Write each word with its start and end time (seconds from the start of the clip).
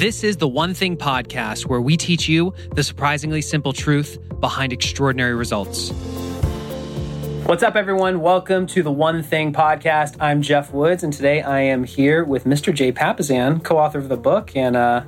This 0.00 0.24
is 0.24 0.38
the 0.38 0.48
One 0.48 0.72
Thing 0.72 0.96
podcast 0.96 1.66
where 1.66 1.82
we 1.82 1.94
teach 1.94 2.26
you 2.26 2.54
the 2.74 2.82
surprisingly 2.82 3.42
simple 3.42 3.74
truth 3.74 4.16
behind 4.40 4.72
extraordinary 4.72 5.34
results. 5.34 5.90
What's 7.44 7.62
up, 7.62 7.76
everyone? 7.76 8.22
Welcome 8.22 8.66
to 8.68 8.82
the 8.82 8.90
One 8.90 9.22
Thing 9.22 9.52
podcast. 9.52 10.16
I'm 10.18 10.40
Geoff 10.40 10.72
Woods, 10.72 11.02
and 11.02 11.12
today 11.12 11.42
I 11.42 11.60
am 11.60 11.84
here 11.84 12.24
with 12.24 12.44
Mr. 12.44 12.72
Jay 12.72 12.92
Papasan, 12.92 13.62
co 13.62 13.76
author 13.76 13.98
of 13.98 14.08
the 14.08 14.16
book, 14.16 14.56
and 14.56 14.74
uh, 14.74 15.02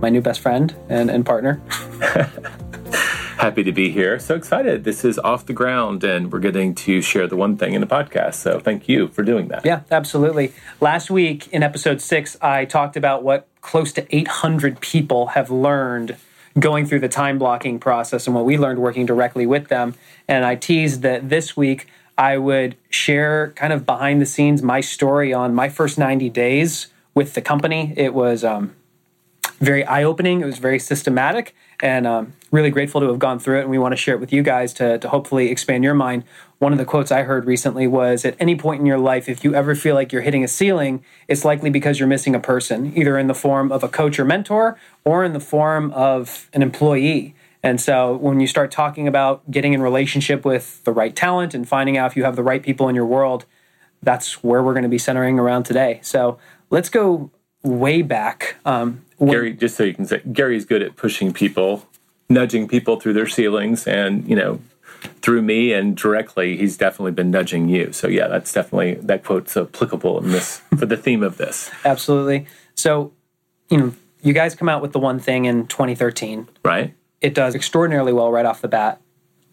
my 0.00 0.08
new 0.08 0.22
best 0.22 0.40
friend 0.40 0.74
and, 0.88 1.10
and 1.10 1.26
partner. 1.26 1.60
Happy 3.38 3.62
to 3.62 3.70
be 3.70 3.90
here. 3.92 4.18
So 4.18 4.34
excited. 4.34 4.82
This 4.82 5.04
is 5.04 5.16
off 5.20 5.46
the 5.46 5.52
ground, 5.52 6.02
and 6.02 6.32
we're 6.32 6.40
getting 6.40 6.74
to 6.74 7.00
share 7.00 7.28
the 7.28 7.36
one 7.36 7.56
thing 7.56 7.72
in 7.72 7.80
the 7.80 7.86
podcast. 7.86 8.34
So 8.34 8.58
thank 8.58 8.88
you 8.88 9.06
for 9.06 9.22
doing 9.22 9.46
that. 9.46 9.64
Yeah, 9.64 9.82
absolutely. 9.92 10.52
Last 10.80 11.08
week 11.08 11.46
in 11.52 11.62
episode 11.62 12.00
six, 12.00 12.36
I 12.42 12.64
talked 12.64 12.96
about 12.96 13.22
what 13.22 13.46
close 13.60 13.92
to 13.92 14.04
800 14.14 14.80
people 14.80 15.28
have 15.28 15.52
learned 15.52 16.16
going 16.58 16.84
through 16.84 16.98
the 16.98 17.08
time 17.08 17.38
blocking 17.38 17.78
process 17.78 18.26
and 18.26 18.34
what 18.34 18.44
we 18.44 18.58
learned 18.58 18.80
working 18.80 19.06
directly 19.06 19.46
with 19.46 19.68
them. 19.68 19.94
And 20.26 20.44
I 20.44 20.56
teased 20.56 21.02
that 21.02 21.28
this 21.28 21.56
week 21.56 21.86
I 22.16 22.38
would 22.38 22.76
share 22.90 23.52
kind 23.52 23.72
of 23.72 23.86
behind 23.86 24.20
the 24.20 24.26
scenes 24.26 24.64
my 24.64 24.80
story 24.80 25.32
on 25.32 25.54
my 25.54 25.68
first 25.68 25.96
90 25.96 26.28
days 26.30 26.88
with 27.14 27.34
the 27.34 27.40
company. 27.40 27.94
It 27.96 28.14
was 28.14 28.42
um, 28.42 28.74
very 29.60 29.84
eye 29.84 30.02
opening, 30.02 30.40
it 30.40 30.46
was 30.46 30.58
very 30.58 30.80
systematic, 30.80 31.54
and 31.80 32.06
um, 32.06 32.32
really 32.50 32.70
grateful 32.70 33.00
to 33.00 33.08
have 33.08 33.18
gone 33.18 33.38
through 33.38 33.58
it. 33.58 33.62
And 33.62 33.70
we 33.70 33.78
want 33.78 33.92
to 33.92 33.96
share 33.96 34.14
it 34.14 34.20
with 34.20 34.32
you 34.32 34.42
guys 34.42 34.72
to, 34.74 34.98
to 34.98 35.08
hopefully 35.08 35.50
expand 35.50 35.84
your 35.84 35.94
mind. 35.94 36.24
One 36.58 36.72
of 36.72 36.78
the 36.78 36.84
quotes 36.84 37.12
I 37.12 37.22
heard 37.22 37.44
recently 37.44 37.86
was 37.86 38.24
At 38.24 38.36
any 38.40 38.56
point 38.56 38.80
in 38.80 38.86
your 38.86 38.98
life, 38.98 39.28
if 39.28 39.44
you 39.44 39.54
ever 39.54 39.74
feel 39.74 39.94
like 39.94 40.12
you're 40.12 40.22
hitting 40.22 40.42
a 40.42 40.48
ceiling, 40.48 41.04
it's 41.28 41.44
likely 41.44 41.70
because 41.70 41.98
you're 41.98 42.08
missing 42.08 42.34
a 42.34 42.40
person, 42.40 42.96
either 42.96 43.16
in 43.16 43.28
the 43.28 43.34
form 43.34 43.70
of 43.70 43.84
a 43.84 43.88
coach 43.88 44.18
or 44.18 44.24
mentor 44.24 44.78
or 45.04 45.24
in 45.24 45.32
the 45.32 45.40
form 45.40 45.92
of 45.92 46.48
an 46.52 46.62
employee. 46.62 47.34
And 47.62 47.80
so 47.80 48.16
when 48.16 48.40
you 48.40 48.46
start 48.46 48.70
talking 48.70 49.08
about 49.08 49.48
getting 49.50 49.72
in 49.72 49.82
relationship 49.82 50.44
with 50.44 50.82
the 50.84 50.92
right 50.92 51.14
talent 51.14 51.54
and 51.54 51.68
finding 51.68 51.96
out 51.96 52.10
if 52.10 52.16
you 52.16 52.24
have 52.24 52.36
the 52.36 52.42
right 52.42 52.62
people 52.62 52.88
in 52.88 52.94
your 52.94 53.06
world, 53.06 53.44
that's 54.02 54.42
where 54.44 54.62
we're 54.62 54.74
going 54.74 54.84
to 54.84 54.88
be 54.88 54.98
centering 54.98 55.38
around 55.38 55.64
today. 55.64 55.98
So 56.02 56.38
let's 56.70 56.88
go 56.88 57.30
way 57.62 58.02
back. 58.02 58.56
Um, 58.64 59.04
Gary, 59.24 59.52
just 59.52 59.76
so 59.76 59.84
you 59.84 59.94
can 59.94 60.06
say, 60.06 60.22
Gary's 60.32 60.64
good 60.64 60.82
at 60.82 60.96
pushing 60.96 61.32
people, 61.32 61.86
nudging 62.28 62.68
people 62.68 63.00
through 63.00 63.14
their 63.14 63.26
ceilings, 63.26 63.86
and 63.86 64.28
you 64.28 64.36
know, 64.36 64.60
through 65.22 65.42
me 65.42 65.72
and 65.72 65.96
directly, 65.96 66.56
he's 66.56 66.76
definitely 66.76 67.12
been 67.12 67.30
nudging 67.30 67.68
you. 67.68 67.92
So 67.92 68.08
yeah, 68.08 68.28
that's 68.28 68.52
definitely 68.52 68.94
that 68.94 69.24
quote's 69.24 69.56
applicable 69.56 70.18
in 70.20 70.30
this 70.30 70.60
for 70.76 70.86
the 70.86 70.96
theme 70.96 71.22
of 71.22 71.36
this. 71.36 71.70
Absolutely. 71.84 72.46
So, 72.74 73.12
you 73.68 73.78
know, 73.78 73.94
you 74.22 74.32
guys 74.32 74.54
come 74.54 74.68
out 74.68 74.82
with 74.82 74.92
the 74.92 74.98
one 74.98 75.18
thing 75.18 75.44
in 75.44 75.66
2013, 75.66 76.48
right? 76.64 76.94
it 77.20 77.34
does 77.34 77.54
extraordinarily 77.54 78.12
well 78.12 78.30
right 78.30 78.46
off 78.46 78.60
the 78.60 78.68
bat. 78.68 79.00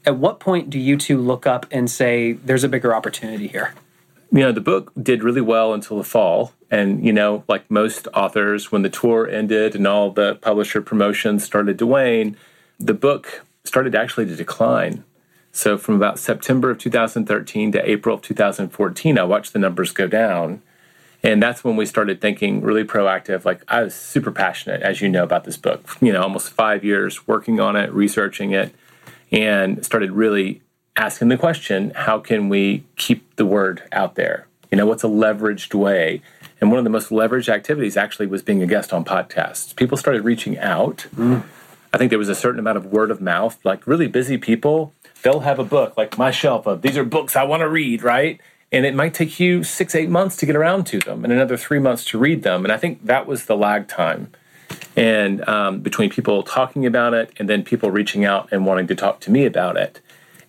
At 0.06 0.18
what 0.18 0.40
point 0.40 0.70
do 0.70 0.80
you 0.80 0.98
two 0.98 1.20
look 1.20 1.48
up 1.48 1.66
and 1.72 1.90
say, 1.90 2.34
there's 2.34 2.64
a 2.64 2.70
bigger 2.70 2.94
opportunity 2.94 3.48
here? 3.48 3.74
You 4.32 4.42
know, 4.42 4.52
the 4.52 4.62
book 4.62 4.92
did 5.02 5.24
really 5.24 5.42
well 5.42 5.74
until 5.74 5.98
the 5.98 6.04
fall. 6.04 6.54
And, 6.72 7.06
you 7.06 7.14
know, 7.14 7.44
like 7.48 7.70
most 7.70 8.08
authors, 8.14 8.72
when 8.72 8.82
the 8.82 8.90
tour 8.90 9.28
ended 9.28 9.76
and 9.76 9.88
all 9.88 10.12
the 10.12 10.36
publisher 10.36 10.82
promotions 10.82 11.44
started 11.44 11.78
to 11.80 11.86
wane, 11.86 12.38
the 12.80 12.94
book 12.94 13.46
started 13.64 13.96
actually 13.96 14.26
to 14.26 14.36
decline. 14.36 15.04
So 15.52 15.78
from 15.78 15.96
about 15.96 16.20
September 16.20 16.70
of 16.72 16.80
2013 16.80 17.72
to 17.72 17.90
April 17.90 18.16
of 18.16 18.22
2014, 18.22 19.18
I 19.18 19.24
watched 19.24 19.54
the 19.54 19.60
numbers 19.60 19.92
go 19.92 20.08
down. 20.08 20.62
And 21.24 21.42
that's 21.42 21.64
when 21.64 21.76
we 21.76 21.86
started 21.86 22.20
thinking 22.22 22.62
really 22.62 22.84
proactive. 22.84 23.46
Like 23.46 23.64
I 23.68 23.84
was 23.84 23.96
super 23.96 24.32
passionate, 24.32 24.82
as 24.82 25.02
you 25.02 25.10
know, 25.10 25.24
about 25.24 25.44
this 25.46 25.58
book. 25.58 25.98
You 26.02 26.12
know, 26.12 26.22
almost 26.22 26.52
five 26.52 26.84
years 26.84 27.26
working 27.26 27.60
on 27.60 27.76
it, 27.76 27.92
researching 27.94 28.52
it, 28.52 28.76
and 29.32 29.84
started 29.84 30.12
really 30.12 30.62
asking 30.96 31.30
the 31.30 31.38
question: 31.38 31.94
How 31.96 32.20
can 32.20 32.48
we 32.48 32.84
keep 32.96 33.36
the 33.38 33.46
word 33.46 33.82
out 33.92 34.16
there? 34.16 34.48
You 34.72 34.78
know, 34.78 34.86
what's 34.86 35.04
a 35.04 35.08
leveraged 35.08 35.74
way? 35.74 36.22
And 36.62 36.70
one 36.70 36.78
of 36.78 36.84
the 36.84 36.90
most 36.90 37.10
leveraged 37.10 37.50
activities 37.50 37.98
actually 37.98 38.28
was 38.28 38.42
being 38.42 38.62
a 38.62 38.68
guest 38.68 38.94
on 38.94 39.04
podcasts. 39.04 39.76
People 39.76 39.98
started 39.98 40.24
reaching 40.24 40.58
out. 40.58 41.08
Mm. 41.16 41.44
I 41.94 41.98
think 41.98 42.10
there 42.10 42.20
was 42.20 42.30
a 42.30 42.36
certain 42.36 42.60
amount 42.60 42.78
of 42.78 42.88
word 42.88 43.12
of 43.12 43.22
mouth. 43.22 43.58
Like 43.64 43.86
really 43.88 44.08
busy 44.08 44.38
people, 44.38 44.94
they'll 45.22 45.42
have 45.42 45.60
a 45.60 45.64
book 45.64 45.96
like 45.98 46.18
my 46.18 46.32
shelf 46.32 46.66
of 46.66 46.82
these 46.82 46.98
are 46.98 47.04
books 47.04 47.36
I 47.36 47.44
want 47.44 47.62
to 47.62 47.70
read, 47.70 48.04
right? 48.04 48.40
and 48.76 48.86
it 48.86 48.94
might 48.94 49.14
take 49.14 49.40
you 49.40 49.64
six, 49.64 49.96
eight 49.96 50.10
months 50.10 50.36
to 50.38 50.46
get 50.46 50.56
around 50.56 50.86
to 50.88 51.00
them 51.00 51.24
and 51.24 51.32
another 51.32 51.56
three 51.56 51.80
months 51.80 52.04
to 52.06 52.18
read 52.18 52.44
them. 52.44 52.66
And 52.66 52.74
I 52.74 52.78
think 52.78 53.06
that 53.06 53.26
was 53.26 53.46
the 53.46 53.56
lag 53.56 53.88
time. 53.88 54.32
And 54.98 55.48
um, 55.48 55.80
between 55.80 56.10
people 56.10 56.44
talking 56.44 56.86
about 56.86 57.14
it 57.14 57.32
and 57.38 57.48
then 57.48 57.64
people 57.64 57.92
reaching 57.92 58.26
out 58.26 58.50
and 58.52 58.66
wanting 58.66 58.88
to 58.88 58.96
talk 58.96 59.20
to 59.22 59.32
me 59.32 59.46
about 59.46 59.78
it. 59.78 60.02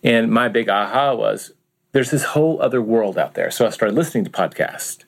And 0.03 0.31
my 0.31 0.49
big 0.49 0.69
aha 0.69 1.15
was 1.15 1.53
there's 1.93 2.11
this 2.11 2.25
whole 2.25 2.61
other 2.61 2.83
world 2.83 3.17
out 3.17 3.35
there. 3.35 3.51
So 3.51 3.65
I 3.65 3.71
started 3.71 3.95
listening 3.95 4.25
to 4.25 4.31
podcasts. 4.31 5.05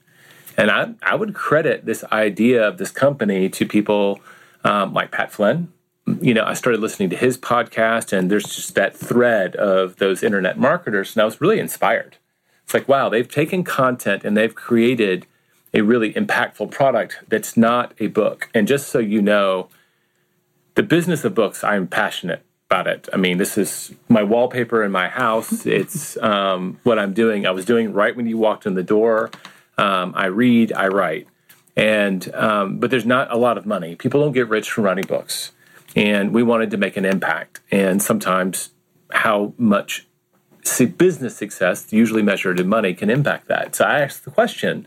And 0.59 0.71
I, 0.71 0.93
I 1.03 1.15
would 1.15 1.35
credit 1.35 1.87
this 1.87 2.05
idea 2.13 2.69
of 2.69 2.77
this 2.77 2.91
company 2.91 3.49
to 3.49 3.65
people 3.65 4.21
um, 4.65 4.93
like 4.93 5.11
Pat 5.11 5.33
Flynn. 5.33 5.73
You 6.21 6.35
know, 6.35 6.45
I 6.45 6.53
started 6.53 6.83
listening 6.83 7.09
to 7.11 7.17
his 7.17 7.39
podcast, 7.39 8.13
and 8.13 8.31
there's 8.31 8.45
just 8.45 8.75
that 8.75 8.95
thread 8.95 9.57
of 9.57 9.97
those 9.97 10.23
internet 10.23 10.59
marketers, 10.59 11.15
and 11.15 11.23
I 11.23 11.25
was 11.25 11.41
really 11.41 11.59
inspired 11.59 12.19
it's 12.69 12.75
like, 12.75 12.87
wow, 12.87 13.09
they've 13.09 13.27
taken 13.27 13.65
content 13.65 14.25
and 14.25 14.37
they've 14.37 14.55
created 14.55 15.27
a 15.73 15.81
really 15.81 16.13
impactful 16.13 16.71
product 16.71 17.17
that's 17.27 17.57
not 17.57 17.95
a 17.99 18.09
book. 18.09 18.51
And 18.53 18.69
just 18.69 18.91
so 18.91 18.99
you 18.99 19.23
know, 19.23 19.71
the 20.75 20.83
business 20.83 21.25
of 21.25 21.35
books, 21.35 21.65
I'm 21.65 21.87
passionate 21.87 22.45
about 22.69 22.87
it. 22.87 23.09
I 23.11 23.17
mean, 23.17 23.39
this 23.39 23.57
is 23.57 23.95
my 24.11 24.23
wallpaper 24.23 24.85
in 24.85 24.93
my 24.93 25.09
house. 25.09 25.65
It's 25.65 26.19
um, 26.19 26.79
what 26.83 26.99
I'm 26.99 27.15
doing. 27.15 27.47
I 27.47 27.53
was 27.53 27.65
doing 27.65 27.95
right 27.95 28.15
when 28.15 28.27
you 28.27 28.37
walked 28.37 28.67
in 28.67 28.75
the 28.75 28.83
door. 28.83 29.31
Um, 29.79 30.13
I 30.17 30.27
read, 30.27 30.73
I 30.73 30.89
write, 30.89 31.29
and 31.77 32.35
um, 32.35 32.79
but 32.79 32.91
there's 32.91 33.07
not 33.07 33.33
a 33.33 33.37
lot 33.37 33.57
of 33.57 33.65
money. 33.65 33.95
People 33.95 34.21
don't 34.21 34.33
get 34.33 34.49
rich 34.49 34.71
from 34.71 34.85
writing 34.85 35.07
books, 35.07 35.53
and 35.97 36.35
we 36.35 36.43
wanted 36.43 36.71
to 36.73 36.77
make 36.77 36.97
an 36.97 37.05
impact. 37.05 37.61
And 37.71 38.03
sometimes, 38.03 38.71
how 39.11 39.55
much 39.57 40.07
business 40.99 41.37
success, 41.37 41.93
usually 41.93 42.23
measured 42.23 42.61
in 42.61 42.69
money, 42.69 42.93
can 42.93 43.09
impact 43.09 43.49
that. 43.49 43.75
So 43.75 43.85
I 43.85 44.01
asked 44.01 44.25
the 44.25 44.31
question 44.31 44.87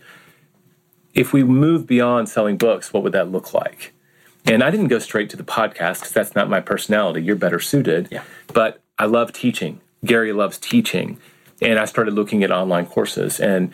if 1.14 1.34
we 1.34 1.44
move 1.44 1.88
beyond 1.88 2.30
selling 2.30 2.58
books, 2.58 2.94
what 2.94 3.04
would 3.04 3.14
that 3.14 3.32
look 3.32 3.54
like? 3.54 3.94
And 4.46 4.64
I 4.64 4.72
didn't 4.72 4.88
go 4.88 5.00
straight 5.00 5.30
to 5.32 5.38
the 5.38 5.44
podcast 5.44 6.00
because 6.00 6.14
that's 6.14 6.36
not 6.36 6.50
my 6.50 6.62
personality. 6.62 7.22
You're 7.22 7.36
better 7.36 7.60
suited. 7.60 8.08
Yeah. 8.12 8.24
But 8.54 8.82
I 8.98 9.06
love 9.06 9.34
teaching. 9.34 9.82
Gary 10.04 10.34
loves 10.34 10.58
teaching. 10.58 11.20
And 11.62 11.78
I 11.78 11.86
started 11.86 12.14
looking 12.14 12.44
at 12.44 12.52
online 12.52 12.88
courses. 12.88 13.40
And 13.40 13.72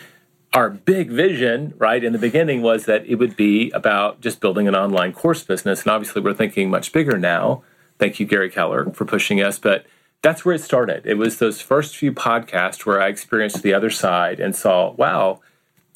our 0.54 0.70
big 0.70 1.10
vision, 1.10 1.74
right, 1.78 2.04
in 2.04 2.14
the 2.14 2.20
beginning 2.20 2.62
was 2.62 2.86
that 2.86 3.06
it 3.06 3.16
would 3.16 3.36
be 3.36 3.70
about 3.72 4.22
just 4.22 4.40
building 4.40 4.68
an 4.68 4.76
online 4.76 5.14
course 5.14 5.44
business. 5.44 5.84
And 5.84 5.92
obviously, 5.92 6.22
we're 6.22 6.34
thinking 6.34 6.70
much 6.70 6.92
bigger 6.92 7.18
now. 7.18 7.64
Thank 8.00 8.20
you, 8.20 8.26
Gary 8.26 8.50
Keller, 8.50 8.92
for 8.92 9.06
pushing 9.06 9.42
us. 9.42 9.60
But 9.60 9.86
that's 10.22 10.44
where 10.44 10.56
it 10.56 10.62
started. 10.62 11.06
It 11.06 11.16
was 11.16 11.38
those 11.38 11.62
first 11.62 11.96
few 11.96 12.12
podcasts 12.12 12.86
where 12.86 13.02
I 13.02 13.08
experienced 13.08 13.62
the 13.62 13.74
other 13.74 13.90
side 13.90 14.40
and 14.40 14.56
saw, 14.56 14.92
wow, 14.92 15.42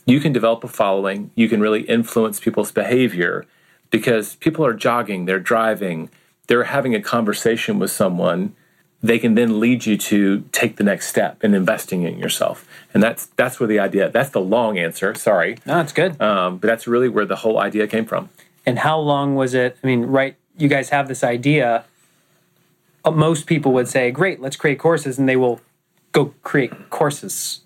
you 0.06 0.20
can 0.20 0.34
develop 0.34 0.64
a 0.64 0.68
following, 0.68 1.32
you 1.36 1.48
can 1.48 1.62
really 1.62 1.82
influence 1.82 2.40
people's 2.40 2.72
behavior 2.72 3.46
because 3.90 4.36
people 4.36 4.66
are 4.66 4.74
jogging, 4.74 5.26
they're 5.26 5.40
driving, 5.40 6.10
they're 6.48 6.66
having 6.66 6.96
a 6.96 7.02
conversation 7.02 7.80
with 7.80 7.92
someone. 7.92 8.56
They 9.04 9.18
can 9.18 9.36
then 9.36 9.60
lead 9.60 9.86
you 9.86 9.98
to 9.98 10.42
take 10.52 10.78
the 10.78 10.84
next 10.84 11.08
step 11.08 11.44
in 11.44 11.54
investing 11.54 12.04
in 12.04 12.20
yourself, 12.20 12.68
and 12.94 13.02
that's 13.02 13.28
that's 13.36 13.60
where 13.60 13.68
the 13.68 13.80
idea. 13.80 14.10
That's 14.10 14.30
the 14.30 14.42
long 14.42 14.78
answer. 14.78 15.16
Sorry, 15.16 15.58
no, 15.66 15.80
it's 15.80 15.94
good. 15.94 16.22
Um, 16.22 16.58
but 16.58 16.68
that's 16.68 16.88
really 16.88 17.10
where 17.10 17.26
the 17.26 17.38
whole 17.38 17.60
idea 17.60 17.88
came 17.88 18.06
from. 18.06 18.30
And 18.66 18.80
how 18.80 19.00
long 19.00 19.36
was 19.36 19.56
it? 19.56 19.78
I 19.84 19.88
mean, 19.88 20.03
right? 20.06 20.36
You 20.56 20.68
guys 20.68 20.90
have 20.90 21.08
this 21.08 21.24
idea 21.24 21.86
uh, 23.03 23.12
most 23.12 23.48
people 23.48 23.72
would 23.74 23.88
say, 23.88 24.12
"Great, 24.12 24.40
let's 24.40 24.56
create 24.56 24.80
courses," 24.80 25.18
and 25.18 25.28
they 25.28 25.36
will 25.36 25.62
go 26.12 26.34
create 26.44 26.90
courses. 26.90 27.62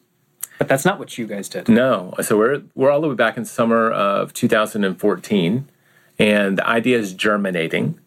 But 0.58 0.68
that's 0.68 0.86
not 0.86 1.00
what 1.00 1.18
you 1.18 1.28
guys 1.28 1.50
did. 1.50 1.68
No. 1.68 2.14
So 2.22 2.38
we're 2.38 2.62
we're 2.76 2.92
all 2.92 3.02
the 3.02 3.10
way 3.10 3.16
back 3.16 3.38
in 3.38 3.46
summer 3.46 3.92
of 3.92 4.34
2014, 4.34 5.68
and 6.18 6.58
the 6.58 6.68
idea 6.68 6.98
is 6.98 7.14
germinating. 7.14 8.00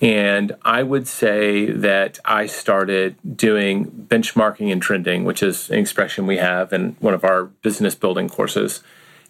And 0.00 0.56
I 0.62 0.82
would 0.82 1.06
say 1.06 1.66
that 1.70 2.18
I 2.24 2.46
started 2.46 3.16
doing 3.36 4.06
benchmarking 4.08 4.72
and 4.72 4.80
trending, 4.80 5.24
which 5.24 5.42
is 5.42 5.68
an 5.70 5.78
expression 5.78 6.26
we 6.26 6.38
have 6.38 6.72
in 6.72 6.96
one 7.00 7.12
of 7.12 7.22
our 7.22 7.44
business 7.44 7.94
building 7.94 8.28
courses. 8.28 8.82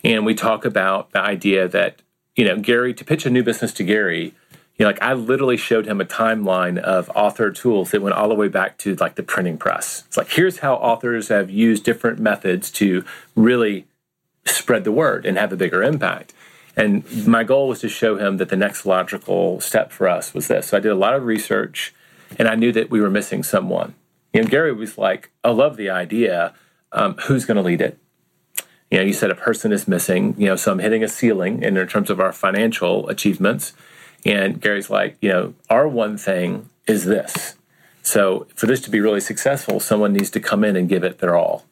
And 0.05 0.25
we 0.25 0.35
talk 0.35 0.65
about 0.65 1.11
the 1.11 1.21
idea 1.21 1.67
that, 1.69 2.03
you 2.37 2.45
know, 2.45 2.57
Gary, 2.57 2.95
to 2.95 3.05
pitch 3.05 3.27
a 3.27 3.31
new 3.31 3.43
business 3.43 3.73
to 3.75 3.85
Gary, 3.85 4.33
you 4.77 4.85
know, 4.85 4.87
like 4.87 5.03
I 5.03 5.13
literally 5.13 5.57
showed 5.57 5.87
him 5.87 6.01
a 6.01 6.07
timeline 6.07 6.79
of 6.79 7.11
author 7.15 7.51
tools 7.51 7.91
that 7.91 8.01
went 8.01 8.15
all 8.15 8.29
the 8.29 8.35
way 8.35 8.49
back 8.49 8.79
to 8.79 8.95
like 8.95 9.17
the 9.17 9.25
printing 9.25 9.59
press. 9.59 10.05
It's 10.07 10.17
like 10.17 10.31
here's 10.31 10.61
how 10.61 10.77
authors 10.77 11.29
have 11.29 11.51
used 11.51 11.85
different 11.85 12.21
methods 12.21 12.71
to 12.73 13.05
really 13.35 13.87
spread 14.47 14.85
the 14.85 14.93
word 14.93 15.27
and 15.27 15.37
have 15.37 15.53
a 15.53 15.57
bigger 15.57 15.83
impact. 15.83 16.33
And 16.81 17.27
my 17.27 17.45
goal 17.45 17.69
was 17.69 17.81
to 17.81 17.91
show 17.91 18.17
him 18.17 18.39
that 18.39 18.49
the 18.49 18.57
next 18.57 18.87
logical 18.87 19.61
step 19.61 19.93
for 19.93 20.09
us 20.09 20.33
was 20.33 20.49
this. 20.49 20.69
So 20.69 20.79
I 20.79 20.81
did 20.81 20.91
a 20.91 20.95
lot 20.95 21.13
of 21.13 21.25
research 21.25 21.95
and 22.39 22.49
I 22.49 22.55
knew 22.55 22.73
that 22.73 22.91
we 22.91 23.03
were 23.03 23.11
missing 23.11 23.43
someone. 23.43 23.95
Know, 24.33 24.45
Gary 24.45 24.73
was 24.73 24.97
like, 24.97 25.31
I 25.45 25.51
love 25.51 25.77
the 25.77 25.91
idea. 25.91 26.55
Um, 26.93 27.17
who's 27.27 27.45
going 27.45 27.59
to 27.59 27.63
lead 27.63 27.83
it? 27.83 27.99
You 28.91 28.97
know, 28.97 29.05
you 29.05 29.13
said 29.13 29.31
a 29.31 29.35
person 29.35 29.73
is 29.73 29.87
missing, 29.87 30.35
you 30.39 30.47
know, 30.47 30.57
so 30.57 30.73
I'm 30.73 30.79
hitting 30.79 31.05
a 31.05 31.09
ceiling 31.09 31.63
in 31.63 31.75
terms 31.87 32.09
of 32.09 32.19
our 32.19 32.33
financial 32.33 33.07
achievements. 33.11 33.75
And 34.25 34.59
Gary's 34.59 34.89
like, 34.89 35.19
you 35.21 35.29
know, 35.29 35.55
our 35.69 35.87
one 35.87 36.17
thing 36.17 36.71
is 36.87 37.05
this. 37.05 37.57
So 38.03 38.47
for 38.57 38.65
this 38.65 38.81
to 38.83 38.91
be 38.91 39.01
really 39.01 39.21
successful, 39.21 39.81
someone 39.81 40.15
needs 40.15 40.31
to 40.31 40.41
come 40.41 40.65
in 40.65 40.77
and 40.77 40.89
give 40.89 41.05
it 41.05 41.19
their 41.19 41.37
all. 41.37 41.67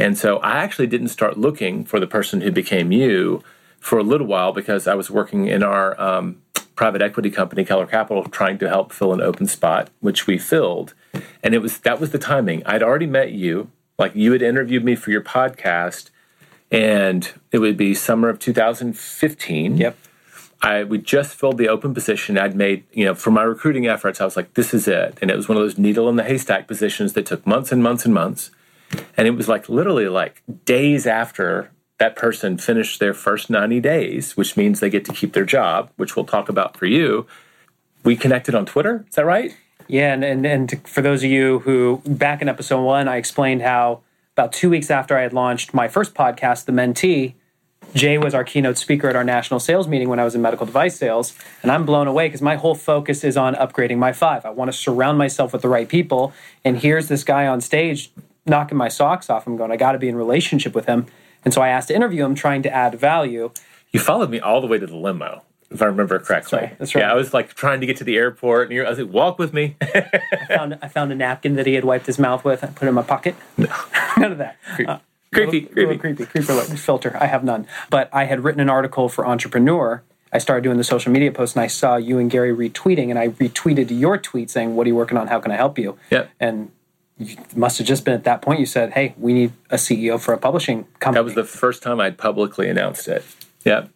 And 0.00 0.18
so 0.18 0.38
I 0.38 0.58
actually 0.58 0.88
didn't 0.88 1.08
start 1.08 1.38
looking 1.38 1.84
for 1.84 2.00
the 2.00 2.08
person 2.08 2.40
who 2.40 2.50
became 2.50 2.90
you 2.90 3.44
for 3.82 3.98
a 3.98 4.02
little 4.04 4.28
while 4.28 4.52
because 4.52 4.86
I 4.86 4.94
was 4.94 5.10
working 5.10 5.48
in 5.48 5.64
our 5.64 6.00
um, 6.00 6.40
private 6.76 7.02
equity 7.02 7.30
company, 7.30 7.64
Keller 7.64 7.84
Capital, 7.84 8.22
trying 8.24 8.56
to 8.58 8.68
help 8.68 8.92
fill 8.92 9.12
an 9.12 9.20
open 9.20 9.48
spot, 9.48 9.90
which 9.98 10.28
we 10.28 10.38
filled. 10.38 10.94
And 11.42 11.52
it 11.52 11.58
was 11.58 11.78
that 11.78 12.00
was 12.00 12.10
the 12.10 12.18
timing. 12.18 12.64
I'd 12.64 12.82
already 12.82 13.08
met 13.08 13.32
you, 13.32 13.70
like 13.98 14.14
you 14.14 14.30
had 14.32 14.40
interviewed 14.40 14.84
me 14.84 14.94
for 14.94 15.10
your 15.10 15.20
podcast, 15.20 16.10
and 16.70 17.28
it 17.50 17.58
would 17.58 17.76
be 17.76 17.92
summer 17.92 18.28
of 18.28 18.38
2015. 18.38 19.76
Yep. 19.76 19.98
I 20.62 20.84
we 20.84 20.98
just 20.98 21.34
filled 21.34 21.58
the 21.58 21.68
open 21.68 21.92
position. 21.92 22.38
I'd 22.38 22.54
made, 22.54 22.84
you 22.92 23.04
know, 23.04 23.16
for 23.16 23.32
my 23.32 23.42
recruiting 23.42 23.88
efforts, 23.88 24.20
I 24.20 24.24
was 24.24 24.36
like, 24.36 24.54
this 24.54 24.72
is 24.72 24.86
it. 24.86 25.18
And 25.20 25.28
it 25.28 25.36
was 25.36 25.48
one 25.48 25.58
of 25.58 25.64
those 25.64 25.76
needle 25.76 26.08
in 26.08 26.14
the 26.14 26.22
haystack 26.22 26.68
positions 26.68 27.14
that 27.14 27.26
took 27.26 27.44
months 27.44 27.72
and 27.72 27.82
months 27.82 28.04
and 28.04 28.14
months. 28.14 28.52
And 29.16 29.26
it 29.26 29.32
was 29.32 29.48
like 29.48 29.68
literally 29.68 30.08
like 30.08 30.40
days 30.64 31.04
after 31.04 31.72
that 32.02 32.16
person 32.16 32.58
finished 32.58 32.98
their 32.98 33.14
first 33.14 33.48
90 33.48 33.78
days, 33.78 34.36
which 34.36 34.56
means 34.56 34.80
they 34.80 34.90
get 34.90 35.04
to 35.04 35.12
keep 35.12 35.34
their 35.34 35.44
job, 35.44 35.88
which 35.94 36.16
we'll 36.16 36.24
talk 36.24 36.48
about 36.48 36.76
for 36.76 36.86
you. 36.86 37.28
We 38.02 38.16
connected 38.16 38.56
on 38.56 38.66
Twitter. 38.66 39.04
Is 39.08 39.14
that 39.14 39.24
right? 39.24 39.56
Yeah, 39.86 40.12
and, 40.12 40.24
and, 40.24 40.44
and 40.44 40.68
to, 40.70 40.76
for 40.78 41.00
those 41.00 41.22
of 41.22 41.30
you 41.30 41.60
who, 41.60 42.02
back 42.04 42.42
in 42.42 42.48
episode 42.48 42.82
one, 42.82 43.06
I 43.06 43.18
explained 43.18 43.62
how 43.62 44.00
about 44.36 44.52
two 44.52 44.68
weeks 44.68 44.90
after 44.90 45.16
I 45.16 45.22
had 45.22 45.32
launched 45.32 45.74
my 45.74 45.86
first 45.86 46.12
podcast, 46.12 46.64
The 46.64 46.72
Mentee, 46.72 47.34
Jay 47.94 48.18
was 48.18 48.34
our 48.34 48.42
keynote 48.42 48.78
speaker 48.78 49.08
at 49.08 49.14
our 49.14 49.22
national 49.22 49.60
sales 49.60 49.86
meeting 49.86 50.08
when 50.08 50.18
I 50.18 50.24
was 50.24 50.34
in 50.34 50.42
medical 50.42 50.66
device 50.66 50.96
sales. 50.96 51.36
And 51.62 51.70
I'm 51.70 51.86
blown 51.86 52.08
away 52.08 52.26
because 52.26 52.42
my 52.42 52.56
whole 52.56 52.74
focus 52.74 53.22
is 53.22 53.36
on 53.36 53.54
upgrading 53.54 53.98
my 53.98 54.12
five. 54.12 54.44
I 54.44 54.50
want 54.50 54.72
to 54.72 54.76
surround 54.76 55.18
myself 55.18 55.52
with 55.52 55.62
the 55.62 55.68
right 55.68 55.88
people. 55.88 56.32
And 56.64 56.78
here's 56.78 57.06
this 57.06 57.22
guy 57.22 57.46
on 57.46 57.60
stage 57.60 58.10
knocking 58.44 58.76
my 58.76 58.88
socks 58.88 59.30
off. 59.30 59.46
I'm 59.46 59.56
going, 59.56 59.70
I 59.70 59.76
got 59.76 59.92
to 59.92 59.98
be 59.98 60.08
in 60.08 60.16
relationship 60.16 60.74
with 60.74 60.86
him. 60.86 61.06
And 61.44 61.52
so 61.52 61.60
I 61.60 61.68
asked 61.68 61.88
to 61.88 61.94
interview 61.94 62.24
him, 62.24 62.34
trying 62.34 62.62
to 62.62 62.72
add 62.72 62.94
value. 62.94 63.50
You 63.92 64.00
followed 64.00 64.30
me 64.30 64.40
all 64.40 64.60
the 64.60 64.66
way 64.66 64.78
to 64.78 64.86
the 64.86 64.96
limo, 64.96 65.42
if 65.70 65.82
I 65.82 65.86
remember 65.86 66.18
correctly. 66.18 66.58
That's 66.58 66.70
right. 66.70 66.78
That's 66.78 66.94
right. 66.94 67.00
Yeah, 67.02 67.12
I 67.12 67.14
was 67.14 67.34
like 67.34 67.54
trying 67.54 67.80
to 67.80 67.86
get 67.86 67.96
to 67.98 68.04
the 68.04 68.16
airport, 68.16 68.70
and 68.70 68.80
I 68.80 68.88
was 68.88 68.98
like, 68.98 69.12
"Walk 69.12 69.38
with 69.38 69.52
me." 69.52 69.76
I 69.80 70.46
found 70.48 70.78
I 70.82 70.88
found 70.88 71.12
a 71.12 71.14
napkin 71.14 71.56
that 71.56 71.66
he 71.66 71.74
had 71.74 71.84
wiped 71.84 72.06
his 72.06 72.18
mouth 72.18 72.44
with. 72.44 72.64
I 72.64 72.68
put 72.68 72.86
it 72.86 72.88
in 72.88 72.94
my 72.94 73.02
pocket. 73.02 73.34
No, 73.56 73.66
none 74.18 74.32
of 74.32 74.38
that. 74.38 74.56
Uh, 74.86 74.98
creepy, 75.34 75.60
little, 75.60 75.72
creepy, 75.72 75.80
little 75.80 75.98
creepy, 75.98 76.26
creepy 76.26 76.76
filter. 76.76 77.16
I 77.18 77.24
have 77.24 77.42
none. 77.42 77.66
But 77.88 78.10
I 78.12 78.24
had 78.24 78.44
written 78.44 78.60
an 78.60 78.68
article 78.68 79.08
for 79.08 79.26
Entrepreneur. 79.26 80.02
I 80.30 80.36
started 80.36 80.62
doing 80.62 80.76
the 80.76 80.84
social 80.84 81.10
media 81.10 81.32
posts, 81.32 81.56
and 81.56 81.62
I 81.62 81.68
saw 81.68 81.96
you 81.96 82.18
and 82.18 82.30
Gary 82.30 82.54
retweeting, 82.54 83.08
and 83.08 83.18
I 83.18 83.28
retweeted 83.28 83.98
your 83.98 84.18
tweet 84.18 84.50
saying, 84.50 84.76
"What 84.76 84.86
are 84.86 84.88
you 84.88 84.94
working 84.94 85.16
on? 85.16 85.28
How 85.28 85.40
can 85.40 85.50
I 85.50 85.56
help 85.56 85.78
you?" 85.78 85.98
Yeah. 86.10 86.26
And 86.38 86.70
you 87.22 87.36
must 87.54 87.78
have 87.78 87.86
just 87.86 88.04
been 88.04 88.14
at 88.14 88.24
that 88.24 88.42
point 88.42 88.60
you 88.60 88.66
said, 88.66 88.92
"Hey, 88.92 89.14
we 89.18 89.32
need 89.32 89.52
a 89.70 89.76
CEO 89.76 90.18
for 90.20 90.34
a 90.34 90.38
publishing 90.38 90.86
company." 91.00 91.20
That 91.20 91.24
was 91.24 91.34
the 91.34 91.44
first 91.44 91.82
time 91.82 92.00
I'd 92.00 92.18
publicly 92.18 92.68
announced 92.68 93.08
it. 93.08 93.24
Yeah. 93.64 93.86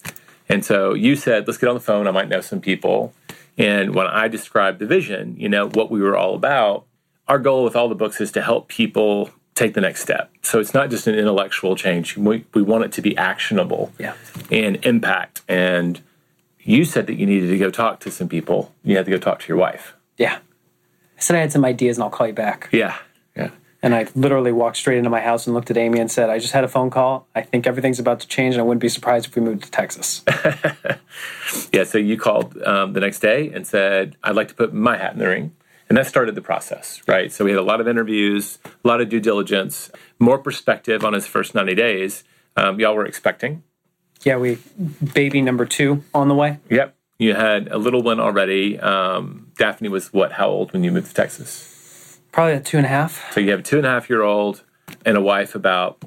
And 0.48 0.64
so 0.64 0.94
you 0.94 1.16
said, 1.16 1.46
"Let's 1.46 1.58
get 1.58 1.68
on 1.68 1.74
the 1.74 1.80
phone. 1.80 2.06
I 2.06 2.10
might 2.10 2.28
know 2.28 2.40
some 2.40 2.60
people." 2.60 3.12
And 3.58 3.94
when 3.94 4.06
I 4.06 4.28
described 4.28 4.78
the 4.78 4.86
vision, 4.86 5.34
you 5.38 5.48
know, 5.48 5.68
what 5.68 5.90
we 5.90 6.00
were 6.00 6.16
all 6.16 6.34
about, 6.34 6.84
our 7.26 7.38
goal 7.38 7.64
with 7.64 7.74
all 7.74 7.88
the 7.88 7.94
books 7.94 8.20
is 8.20 8.30
to 8.32 8.42
help 8.42 8.68
people 8.68 9.30
take 9.54 9.74
the 9.74 9.80
next 9.80 10.02
step. 10.02 10.30
So 10.42 10.60
it's 10.60 10.74
not 10.74 10.90
just 10.90 11.06
an 11.06 11.14
intellectual 11.14 11.74
change. 11.74 12.16
We, 12.16 12.44
we 12.54 12.62
want 12.62 12.84
it 12.84 12.92
to 12.92 13.02
be 13.02 13.16
actionable 13.16 13.92
yeah. 13.98 14.14
and 14.50 14.84
impact. 14.84 15.42
And 15.48 16.00
you 16.60 16.84
said 16.84 17.06
that 17.06 17.14
you 17.14 17.26
needed 17.26 17.48
to 17.48 17.58
go 17.58 17.70
talk 17.70 18.00
to 18.00 18.10
some 18.10 18.28
people. 18.28 18.72
You 18.84 18.96
had 18.96 19.06
to 19.06 19.10
go 19.10 19.18
talk 19.18 19.40
to 19.40 19.48
your 19.48 19.56
wife. 19.56 19.94
Yeah. 20.18 20.38
I 21.16 21.20
said 21.20 21.36
I 21.36 21.40
had 21.40 21.52
some 21.52 21.64
ideas 21.64 21.96
and 21.96 22.04
I'll 22.04 22.10
call 22.10 22.26
you 22.26 22.34
back. 22.34 22.68
Yeah. 22.70 22.96
And 23.82 23.94
I 23.94 24.06
literally 24.14 24.52
walked 24.52 24.78
straight 24.78 24.98
into 24.98 25.10
my 25.10 25.20
house 25.20 25.46
and 25.46 25.54
looked 25.54 25.70
at 25.70 25.76
Amy 25.76 26.00
and 26.00 26.10
said, 26.10 26.30
I 26.30 26.38
just 26.38 26.52
had 26.52 26.64
a 26.64 26.68
phone 26.68 26.90
call. 26.90 27.28
I 27.34 27.42
think 27.42 27.66
everything's 27.66 27.98
about 27.98 28.20
to 28.20 28.26
change 28.26 28.54
and 28.54 28.60
I 28.60 28.64
wouldn't 28.64 28.80
be 28.80 28.88
surprised 28.88 29.26
if 29.26 29.36
we 29.36 29.42
moved 29.42 29.64
to 29.64 29.70
Texas. 29.70 30.22
yeah. 31.72 31.84
So 31.84 31.98
you 31.98 32.18
called 32.18 32.60
um, 32.62 32.94
the 32.94 33.00
next 33.00 33.20
day 33.20 33.50
and 33.52 33.66
said, 33.66 34.16
I'd 34.22 34.34
like 34.34 34.48
to 34.48 34.54
put 34.54 34.72
my 34.72 34.96
hat 34.96 35.12
in 35.12 35.18
the 35.18 35.28
ring. 35.28 35.54
And 35.88 35.96
that 35.96 36.06
started 36.06 36.34
the 36.34 36.42
process, 36.42 37.00
right? 37.06 37.30
So 37.30 37.44
we 37.44 37.52
had 37.52 37.60
a 37.60 37.62
lot 37.62 37.80
of 37.80 37.86
interviews, 37.86 38.58
a 38.64 38.88
lot 38.88 39.00
of 39.00 39.08
due 39.08 39.20
diligence, 39.20 39.90
more 40.18 40.38
perspective 40.38 41.04
on 41.04 41.12
his 41.12 41.26
first 41.26 41.54
90 41.54 41.74
days. 41.74 42.24
Um, 42.56 42.80
y'all 42.80 42.96
were 42.96 43.06
expecting. 43.06 43.62
Yeah, 44.24 44.38
we 44.38 44.58
baby 45.14 45.42
number 45.42 45.66
two 45.66 46.02
on 46.12 46.28
the 46.28 46.34
way. 46.34 46.58
Yep. 46.70 46.96
You 47.18 47.34
had 47.34 47.68
a 47.68 47.78
little 47.78 48.02
one 48.02 48.18
already. 48.18 48.78
Um, 48.80 49.52
Daphne 49.56 49.88
was 49.88 50.12
what? 50.12 50.32
How 50.32 50.48
old 50.48 50.72
when 50.72 50.82
you 50.82 50.90
moved 50.90 51.08
to 51.08 51.14
Texas? 51.14 51.75
Probably 52.36 52.52
a 52.52 52.60
two 52.60 52.76
and 52.76 52.84
a 52.84 52.90
half. 52.90 53.32
So 53.32 53.40
you 53.40 53.50
have 53.52 53.60
a 53.60 53.62
two 53.62 53.78
and 53.78 53.86
a 53.86 53.88
half 53.88 54.10
year 54.10 54.20
old 54.20 54.62
and 55.06 55.16
a 55.16 55.22
wife 55.22 55.54
about 55.54 56.04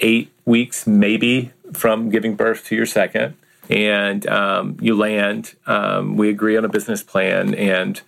eight 0.00 0.32
weeks, 0.44 0.88
maybe, 0.88 1.52
from 1.72 2.08
giving 2.08 2.34
birth 2.34 2.64
to 2.64 2.74
your 2.74 2.84
second. 2.84 3.36
And 3.70 4.26
um, 4.26 4.76
you 4.80 4.96
land. 4.96 5.54
Um, 5.64 6.16
we 6.16 6.30
agree 6.30 6.56
on 6.56 6.64
a 6.64 6.68
business 6.68 7.04
plan, 7.04 7.54
and 7.54 8.02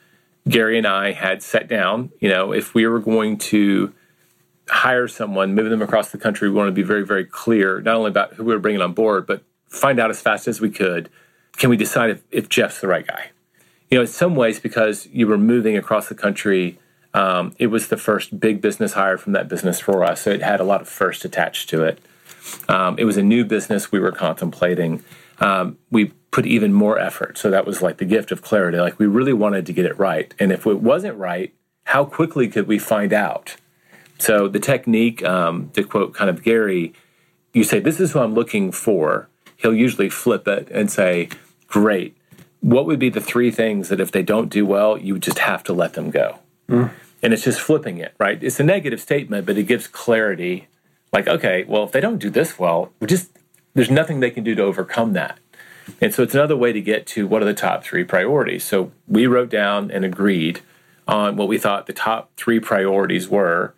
Gary 0.49 0.79
and 0.79 0.87
I 0.87 1.12
had 1.12 1.40
set 1.40 1.69
down. 1.69 2.11
You 2.19 2.29
know, 2.29 2.52
if 2.52 2.75
we 2.75 2.88
were 2.88 2.99
going 2.99 3.38
to 3.38 3.94
hire 4.69 5.06
someone, 5.06 5.55
move 5.55 5.70
them 5.70 5.81
across 5.81 6.11
the 6.11 6.19
country, 6.19 6.49
we 6.49 6.56
want 6.56 6.67
to 6.67 6.73
be 6.73 6.82
very, 6.82 7.06
very 7.06 7.25
clear, 7.25 7.81
not 7.81 7.94
only 7.94 8.11
about 8.11 8.35
who 8.35 8.43
we 8.43 8.52
were 8.52 8.58
bringing 8.58 8.82
on 8.82 8.94
board, 8.94 9.29
but 9.29 9.44
find 9.69 10.00
out 10.00 10.11
as 10.11 10.20
fast 10.20 10.49
as 10.49 10.61
we 10.61 10.70
could. 10.70 11.08
Can 11.56 11.70
we 11.70 11.76
decide 11.76 12.11
if, 12.11 12.25
if 12.32 12.49
Geoff's 12.49 12.81
the 12.81 12.88
right 12.88 13.06
guy? 13.06 13.31
You 13.93 13.99
know, 13.99 14.02
in 14.02 14.08
some 14.08 14.35
ways, 14.35 14.58
because 14.58 15.06
you 15.12 15.29
were 15.29 15.38
moving 15.38 15.76
across 15.76 16.08
the 16.08 16.17
country, 16.17 16.81
um, 17.14 17.55
it 17.58 17.69
was 17.69 17.88
the 17.88 17.96
first 17.96 18.38
big 18.38 18.60
business 18.60 18.93
hire 18.93 19.16
from 19.16 19.32
that 19.32 19.49
business 19.49 19.81
for 19.81 20.05
us. 20.05 20.22
So 20.22 20.31
it 20.31 20.43
had 20.43 20.60
a 20.60 20.64
lot 20.64 20.81
of 20.81 20.88
first 20.88 21.25
attached 21.25 21.69
to 21.70 21.82
it. 21.84 21.99
Um, 22.69 22.96
it 22.99 23.05
was 23.05 23.16
a 23.16 23.22
new 23.22 23.44
business 23.44 23.90
we 23.90 24.00
were 24.00 24.12
contemplating. 24.12 25.02
Um, 25.40 25.78
we 25.90 26.06
put 26.31 26.46
even 26.46 26.72
more 26.72 26.99
effort. 26.99 27.38
So 27.38 27.50
that 27.50 27.66
was 27.66 27.82
like 27.82 27.99
the 27.99 28.04
gift 28.04 28.30
of 28.30 28.42
clarity. 28.42 28.78
Like 28.78 28.99
we 28.99 29.06
really 29.06 29.33
wanted 29.33 29.66
to 29.66 29.73
get 29.73 29.87
it 29.87 29.99
right. 29.99 30.35
And 30.38 30.52
if 30.52 30.66
it 30.66 30.80
wasn't 30.80 31.16
right, 31.16 31.54
how 31.85 32.04
quickly 32.04 32.49
could 32.49 32.66
we 32.66 32.78
find 32.78 33.12
out? 33.12 33.56
So 34.18 34.49
the 34.49 34.61
technique, 34.61 35.25
um, 35.25 35.71
to 35.71 35.85
quote 35.85 36.14
kind 36.14 36.28
of 36.28 36.42
Gary, 36.42 36.92
you 37.52 37.64
say, 37.64 37.78
This 37.78 38.00
is 38.00 38.12
who 38.12 38.18
I'm 38.18 38.35
looking 38.35 38.73
for. 38.73 39.28
He'll 39.56 39.75
usually 39.75 40.11
flip 40.11 40.47
it 40.47 40.68
and 40.71 40.90
say, 40.90 41.28
Great. 41.66 42.16
What 42.61 42.87
would 42.87 42.99
be 42.99 43.09
the 43.09 43.21
three 43.21 43.50
things 43.50 43.88
that 43.88 44.00
if 44.00 44.11
they 44.11 44.23
don't 44.23 44.49
do 44.49 44.66
well, 44.66 44.99
you 44.99 45.18
just 45.18 45.38
have 45.38 45.62
to 45.64 45.73
let 45.73 45.94
them 45.94 46.11
go? 46.11 46.40
Mm. 46.68 46.90
And 47.22 47.32
it's 47.32 47.44
just 47.44 47.60
flipping 47.60 47.98
it, 47.98 48.14
right? 48.18 48.42
It's 48.42 48.60
a 48.60 48.64
negative 48.64 49.00
statement, 49.00 49.46
but 49.46 49.58
it 49.58 49.64
gives 49.64 49.88
clarity. 49.88 50.68
Like, 51.12 51.26
okay, 51.26 51.64
well, 51.64 51.84
if 51.84 51.92
they 51.92 52.00
don't 52.00 52.18
do 52.18 52.30
this 52.30 52.58
well, 52.58 52.92
we 53.00 53.06
just 53.06 53.30
there's 53.75 53.90
nothing 53.90 54.20
they 54.20 54.30
can 54.30 54.44
do 54.44 54.54
to 54.54 54.62
overcome 54.62 55.12
that. 55.14 55.38
And 56.00 56.12
so 56.12 56.22
it's 56.22 56.34
another 56.34 56.56
way 56.56 56.72
to 56.72 56.80
get 56.80 57.06
to 57.08 57.26
what 57.26 57.42
are 57.42 57.46
the 57.46 57.54
top 57.54 57.82
three 57.82 58.04
priorities. 58.04 58.64
So 58.64 58.92
we 59.06 59.26
wrote 59.26 59.50
down 59.50 59.90
and 59.90 60.04
agreed 60.04 60.60
on 61.06 61.37
what 61.37 61.48
we 61.48 61.58
thought 61.58 61.87
the 61.87 61.92
top 61.92 62.30
three 62.37 62.60
priorities 62.60 63.28
were 63.28 63.75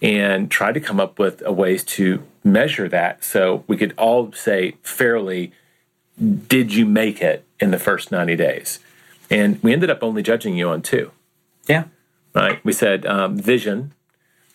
and 0.00 0.50
tried 0.50 0.72
to 0.72 0.80
come 0.80 0.98
up 0.98 1.18
with 1.18 1.40
ways 1.42 1.84
to 1.84 2.22
measure 2.42 2.88
that 2.88 3.22
so 3.22 3.62
we 3.68 3.76
could 3.76 3.94
all 3.96 4.32
say 4.32 4.76
fairly, 4.82 5.52
did 6.48 6.74
you 6.74 6.84
make 6.84 7.22
it 7.22 7.44
in 7.60 7.70
the 7.70 7.78
first 7.78 8.10
90 8.10 8.34
days? 8.36 8.80
And 9.30 9.62
we 9.62 9.72
ended 9.72 9.90
up 9.90 10.02
only 10.02 10.22
judging 10.22 10.56
you 10.56 10.68
on 10.68 10.82
two. 10.82 11.12
Yeah. 11.68 11.84
Right. 12.34 12.64
We 12.64 12.72
said 12.72 13.04
um, 13.06 13.36
vision. 13.36 13.92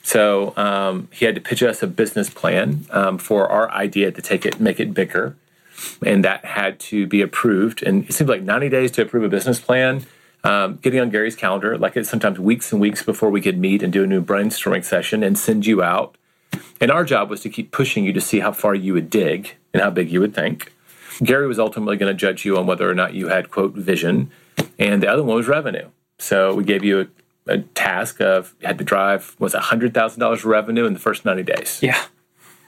So 0.03 0.53
um, 0.55 1.09
he 1.11 1.25
had 1.25 1.35
to 1.35 1.41
pitch 1.41 1.61
us 1.61 1.83
a 1.83 1.87
business 1.87 2.29
plan 2.29 2.85
um, 2.91 3.17
for 3.17 3.47
our 3.49 3.69
idea 3.71 4.11
to 4.11 4.21
take 4.21 4.45
it, 4.45 4.59
make 4.59 4.79
it 4.79 4.93
bigger 4.93 5.35
and 6.05 6.23
that 6.23 6.45
had 6.45 6.79
to 6.79 7.07
be 7.07 7.21
approved. 7.21 7.83
And 7.83 8.05
it 8.05 8.13
seemed 8.13 8.29
like 8.29 8.41
90 8.41 8.69
days 8.69 8.91
to 8.91 9.03
approve 9.03 9.23
a 9.23 9.29
business 9.29 9.59
plan. 9.59 10.05
Um, 10.43 10.77
getting 10.77 10.99
on 10.99 11.09
Gary's 11.09 11.35
calendar, 11.35 11.77
like 11.77 11.97
it's 11.97 12.09
sometimes 12.09 12.39
weeks 12.39 12.71
and 12.71 12.79
weeks 12.79 13.03
before 13.03 13.29
we 13.29 13.41
could 13.41 13.57
meet 13.57 13.83
and 13.83 13.91
do 13.91 14.03
a 14.03 14.07
new 14.07 14.23
brainstorming 14.23 14.85
session 14.85 15.23
and 15.23 15.37
send 15.37 15.65
you 15.65 15.81
out. 15.81 16.15
And 16.79 16.91
our 16.91 17.03
job 17.03 17.29
was 17.29 17.41
to 17.41 17.49
keep 17.49 17.71
pushing 17.71 18.05
you 18.05 18.13
to 18.13 18.21
see 18.21 18.39
how 18.39 18.51
far 18.51 18.75
you 18.75 18.93
would 18.93 19.09
dig 19.09 19.55
and 19.73 19.81
how 19.81 19.89
big 19.89 20.11
you 20.11 20.19
would 20.19 20.33
think. 20.33 20.73
Gary 21.23 21.47
was 21.47 21.59
ultimately 21.59 21.97
going 21.97 22.11
to 22.11 22.17
judge 22.17 22.45
you 22.45 22.57
on 22.57 22.67
whether 22.67 22.89
or 22.89 22.93
not 22.93 23.13
you 23.15 23.27
had, 23.27 23.49
quote, 23.49 23.73
vision. 23.73 24.31
And 24.77 25.01
the 25.01 25.07
other 25.07 25.23
one 25.23 25.35
was 25.35 25.47
revenue. 25.47 25.89
So 26.19 26.53
we 26.53 26.63
gave 26.63 26.83
you 26.83 27.01
a, 27.01 27.07
a 27.47 27.59
task 27.59 28.21
of 28.21 28.55
had 28.61 28.77
to 28.77 28.83
drive, 28.83 29.35
was 29.39 29.53
$100,000 29.53 30.45
revenue 30.45 30.85
in 30.85 30.93
the 30.93 30.99
first 30.99 31.25
90 31.25 31.43
days. 31.43 31.79
Yeah. 31.81 32.03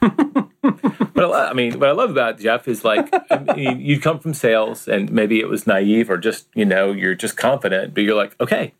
but 0.00 1.30
I, 1.30 1.50
I 1.50 1.52
mean, 1.52 1.78
what 1.78 1.88
I 1.88 1.92
love 1.92 2.10
about 2.10 2.38
Geoff 2.38 2.66
is 2.68 2.84
like 2.84 3.08
I 3.30 3.54
mean, 3.54 3.80
you 3.80 4.00
come 4.00 4.18
from 4.18 4.32
sales, 4.34 4.88
and 4.88 5.12
maybe 5.12 5.40
it 5.40 5.48
was 5.48 5.66
naive 5.66 6.10
or 6.10 6.16
just 6.16 6.46
you 6.54 6.64
know 6.64 6.92
you're 6.92 7.14
just 7.14 7.36
confident, 7.36 7.94
but 7.94 8.02
you're 8.04 8.16
like, 8.16 8.34
okay, 8.40 8.72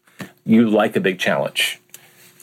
you 0.44 0.68
like 0.68 0.96
a 0.96 1.00
big 1.00 1.18
challenge, 1.18 1.80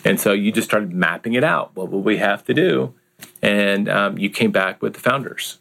and 0.06 0.20
so 0.20 0.32
you 0.32 0.52
just 0.52 0.68
started 0.68 0.94
mapping 0.94 1.34
it 1.34 1.44
out. 1.44 1.76
What 1.76 1.92
will 1.92 2.04
we 2.04 2.18
have 2.18 2.44
to 2.46 2.54
do? 2.54 2.94
And 3.42 3.90
um, 3.90 4.18
you 4.20 4.30
came 4.30 4.52
back 4.52 4.82
with 4.82 4.94
the 4.94 5.00
founders. 5.00 5.58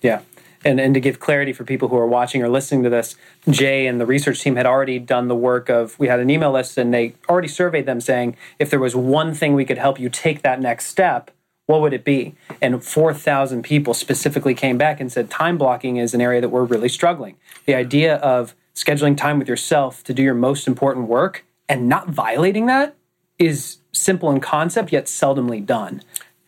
Yeah. 0.00 0.20
And, 0.64 0.80
and 0.80 0.94
to 0.94 1.00
give 1.00 1.20
clarity 1.20 1.52
for 1.52 1.64
people 1.64 1.88
who 1.88 1.96
are 1.96 2.06
watching 2.06 2.42
or 2.42 2.48
listening 2.48 2.82
to 2.84 2.90
this, 2.90 3.16
Jay 3.50 3.86
and 3.86 4.00
the 4.00 4.06
research 4.06 4.40
team 4.40 4.56
had 4.56 4.66
already 4.66 4.98
done 4.98 5.28
the 5.28 5.34
work 5.34 5.68
of, 5.68 5.98
we 5.98 6.08
had 6.08 6.20
an 6.20 6.30
email 6.30 6.52
list 6.52 6.78
and 6.78 6.92
they 6.92 7.14
already 7.28 7.48
surveyed 7.48 7.86
them 7.86 8.00
saying, 8.00 8.36
if 8.58 8.70
there 8.70 8.80
was 8.80 8.96
one 8.96 9.34
thing 9.34 9.54
we 9.54 9.64
could 9.64 9.78
help 9.78 10.00
you 10.00 10.08
take 10.08 10.42
that 10.42 10.60
next 10.60 10.86
step, 10.86 11.30
what 11.66 11.80
would 11.80 11.92
it 11.92 12.04
be? 12.04 12.34
And 12.60 12.82
4,000 12.82 13.62
people 13.62 13.94
specifically 13.94 14.54
came 14.54 14.78
back 14.78 15.00
and 15.00 15.10
said, 15.10 15.30
time 15.30 15.58
blocking 15.58 15.96
is 15.96 16.14
an 16.14 16.20
area 16.20 16.40
that 16.40 16.50
we're 16.50 16.64
really 16.64 16.88
struggling. 16.88 17.36
The 17.66 17.74
idea 17.74 18.16
of 18.16 18.54
scheduling 18.74 19.16
time 19.16 19.38
with 19.38 19.48
yourself 19.48 20.02
to 20.04 20.14
do 20.14 20.22
your 20.22 20.34
most 20.34 20.66
important 20.66 21.08
work 21.08 21.44
and 21.68 21.88
not 21.88 22.08
violating 22.08 22.66
that 22.66 22.96
is 23.38 23.78
simple 23.92 24.30
in 24.30 24.40
concept, 24.40 24.92
yet 24.92 25.06
seldomly 25.06 25.64
done. 25.64 26.02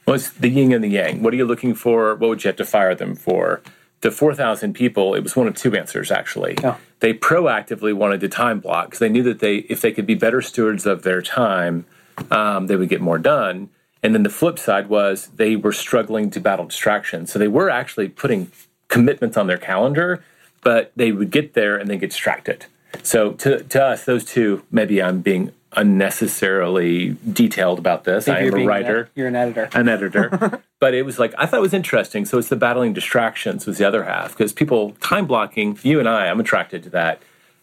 Well, 0.06 0.16
it's 0.16 0.30
the 0.30 0.48
yin 0.48 0.72
and 0.72 0.84
the 0.84 0.88
yang. 0.88 1.22
What 1.22 1.32
are 1.32 1.36
you 1.36 1.46
looking 1.46 1.74
for? 1.74 2.14
What 2.14 2.28
would 2.28 2.44
you 2.44 2.48
have 2.48 2.56
to 2.56 2.64
fire 2.64 2.94
them 2.94 3.16
for? 3.16 3.60
The 4.06 4.12
4,000 4.12 4.72
people, 4.72 5.16
it 5.16 5.24
was 5.24 5.34
one 5.34 5.48
of 5.48 5.56
two 5.56 5.74
answers, 5.74 6.12
actually. 6.12 6.54
Oh. 6.62 6.78
They 7.00 7.12
proactively 7.12 7.92
wanted 7.92 8.20
to 8.20 8.28
time 8.28 8.60
block 8.60 8.86
because 8.86 9.00
they 9.00 9.08
knew 9.08 9.24
that 9.24 9.40
they, 9.40 9.56
if 9.68 9.80
they 9.80 9.90
could 9.90 10.06
be 10.06 10.14
better 10.14 10.40
stewards 10.40 10.86
of 10.86 11.02
their 11.02 11.20
time, 11.20 11.86
um, 12.30 12.68
they 12.68 12.76
would 12.76 12.88
get 12.88 13.00
more 13.00 13.18
done. 13.18 13.68
And 14.04 14.14
then 14.14 14.22
the 14.22 14.30
flip 14.30 14.60
side 14.60 14.88
was 14.88 15.26
they 15.34 15.56
were 15.56 15.72
struggling 15.72 16.30
to 16.30 16.38
battle 16.38 16.66
distractions. 16.66 17.32
So 17.32 17.40
they 17.40 17.48
were 17.48 17.68
actually 17.68 18.08
putting 18.08 18.52
commitments 18.86 19.36
on 19.36 19.48
their 19.48 19.58
calendar, 19.58 20.22
but 20.62 20.92
they 20.94 21.10
would 21.10 21.32
get 21.32 21.54
there 21.54 21.76
and 21.76 21.90
then 21.90 21.98
get 21.98 22.10
distracted. 22.10 22.66
So 23.02 23.32
to, 23.32 23.64
to 23.64 23.82
us, 23.82 24.04
those 24.04 24.24
two, 24.24 24.62
maybe 24.70 25.02
I'm 25.02 25.20
being 25.20 25.50
unnecessarily 25.72 27.16
detailed 27.32 27.78
about 27.78 28.04
this. 28.04 28.28
I 28.28 28.40
am 28.40 28.48
a 28.48 28.50
being 28.52 28.62
an 28.62 28.68
writer 28.68 29.10
You're 29.14 29.28
an 29.28 29.36
editor. 29.36 29.68
an 29.78 29.88
editor. 29.88 30.62
but 30.80 30.94
it 30.94 31.02
was 31.02 31.18
like 31.18 31.34
I 31.38 31.46
thought 31.46 31.58
it 31.58 31.62
was 31.62 31.74
interesting. 31.74 32.24
So 32.24 32.38
it's 32.38 32.48
the 32.48 32.56
battling 32.56 32.92
distractions 32.92 33.66
was 33.66 33.78
the 33.78 33.86
other 33.86 34.04
half 34.04 34.30
because 34.36 34.52
people 34.52 34.92
time 35.00 35.26
blocking. 35.26 35.78
You 35.82 35.98
and 35.98 36.08
I, 36.08 36.28
I'm 36.28 36.40
attracted 36.40 36.82
to 36.84 36.90
that. 36.90 37.22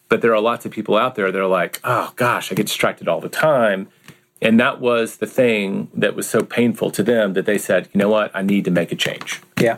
But 0.10 0.22
there 0.22 0.34
are 0.34 0.42
lots 0.42 0.66
of 0.66 0.72
people 0.72 0.96
out 0.96 1.16
there 1.16 1.32
that 1.32 1.40
are 1.40 1.48
like, 1.48 1.80
oh 1.84 2.14
gosh, 2.16 2.52
I 2.52 2.56
get 2.56 2.68
distracted 2.68 3.08
all 3.08 3.22
the 3.22 3.30
time. 3.30 3.88
And 4.42 4.60
that 4.60 4.82
was 4.82 5.18
the 5.18 5.26
thing 5.26 5.90
that 5.94 6.16
was 6.16 6.28
so 6.28 6.44
painful 6.44 6.92
to 6.92 7.04
them 7.04 7.34
that 7.34 7.46
they 7.46 7.58
said, 7.58 7.88
you 7.94 7.98
know 7.98 8.10
what, 8.10 8.30
I 8.36 8.42
need 8.42 8.66
to 8.66 8.72
make 8.72 8.92
a 8.92 8.96
change. 8.96 9.42
Yeah. 9.60 9.78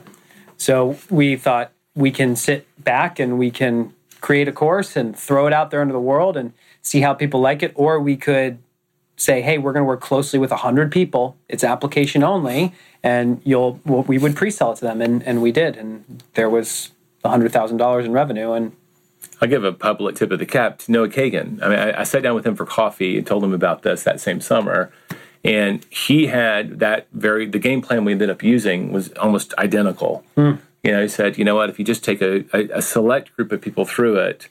So 0.57 0.97
we 1.09 1.35
thought 1.35 1.71
we 1.93 2.11
can 2.11 2.35
sit 2.35 2.67
back 2.83 3.19
and 3.19 3.37
we 3.37 3.51
can 3.51 3.93
create 4.21 4.47
a 4.47 4.51
course 4.51 4.95
and 4.95 5.15
throw 5.15 5.45
it 5.45 5.53
out 5.53 5.69
there 5.69 5.83
into 5.83 5.93
the 5.93 5.99
world 5.99 6.35
and 6.35 6.51
see 6.85 7.01
how 7.01 7.13
people 7.13 7.41
like 7.41 7.63
it. 7.63 7.73
Or 7.75 7.99
we 7.99 8.15
could 8.15 8.59
say, 9.17 9.41
hey, 9.41 9.57
we're 9.57 9.73
going 9.73 9.81
to 9.81 9.87
work 9.87 10.01
closely 10.01 10.39
with 10.39 10.51
100 10.51 10.91
people. 10.91 11.35
It's 11.49 11.63
application 11.63 12.23
only. 12.23 12.73
And 13.03 13.41
you'll, 13.43 13.79
well, 13.85 14.03
we 14.03 14.17
would 14.17 14.35
pre 14.35 14.51
sell 14.51 14.71
it 14.71 14.77
to 14.77 14.81
them. 14.81 15.01
And, 15.01 15.23
and 15.23 15.41
we 15.41 15.51
did. 15.51 15.77
And 15.77 16.23
there 16.35 16.49
was 16.49 16.91
$100,000 17.23 18.05
in 18.05 18.11
revenue. 18.11 18.51
And 18.51 18.73
I'll 19.41 19.49
give 19.49 19.63
a 19.63 19.73
public 19.73 20.15
tip 20.15 20.31
of 20.31 20.39
the 20.39 20.45
cap 20.45 20.79
to 20.79 20.91
Noah 20.91 21.09
Kagan. 21.09 21.61
I 21.61 21.69
mean, 21.69 21.79
I, 21.79 22.01
I 22.01 22.03
sat 22.03 22.23
down 22.23 22.35
with 22.35 22.45
him 22.45 22.55
for 22.55 22.65
coffee 22.65 23.17
and 23.17 23.27
told 23.27 23.43
him 23.43 23.53
about 23.53 23.81
this 23.81 24.03
that 24.03 24.21
same 24.21 24.39
summer. 24.39 24.91
And 25.43 25.85
he 25.89 26.27
had 26.27 26.79
that 26.79 27.07
very, 27.13 27.45
the 27.45 27.59
game 27.59 27.81
plan 27.81 28.05
we 28.05 28.13
ended 28.13 28.29
up 28.29 28.41
using 28.41 28.91
was 28.91 29.11
almost 29.13 29.53
identical. 29.57 30.23
Hmm. 30.35 30.53
You 30.83 30.91
know, 30.91 31.01
he 31.01 31.07
said, 31.07 31.37
you 31.37 31.43
know 31.43 31.55
what, 31.55 31.69
if 31.69 31.79
you 31.79 31.85
just 31.85 32.03
take 32.03 32.21
a, 32.21 32.45
a, 32.53 32.77
a 32.77 32.81
select 32.81 33.35
group 33.35 33.51
of 33.51 33.61
people 33.61 33.85
through 33.85 34.17
it, 34.17 34.49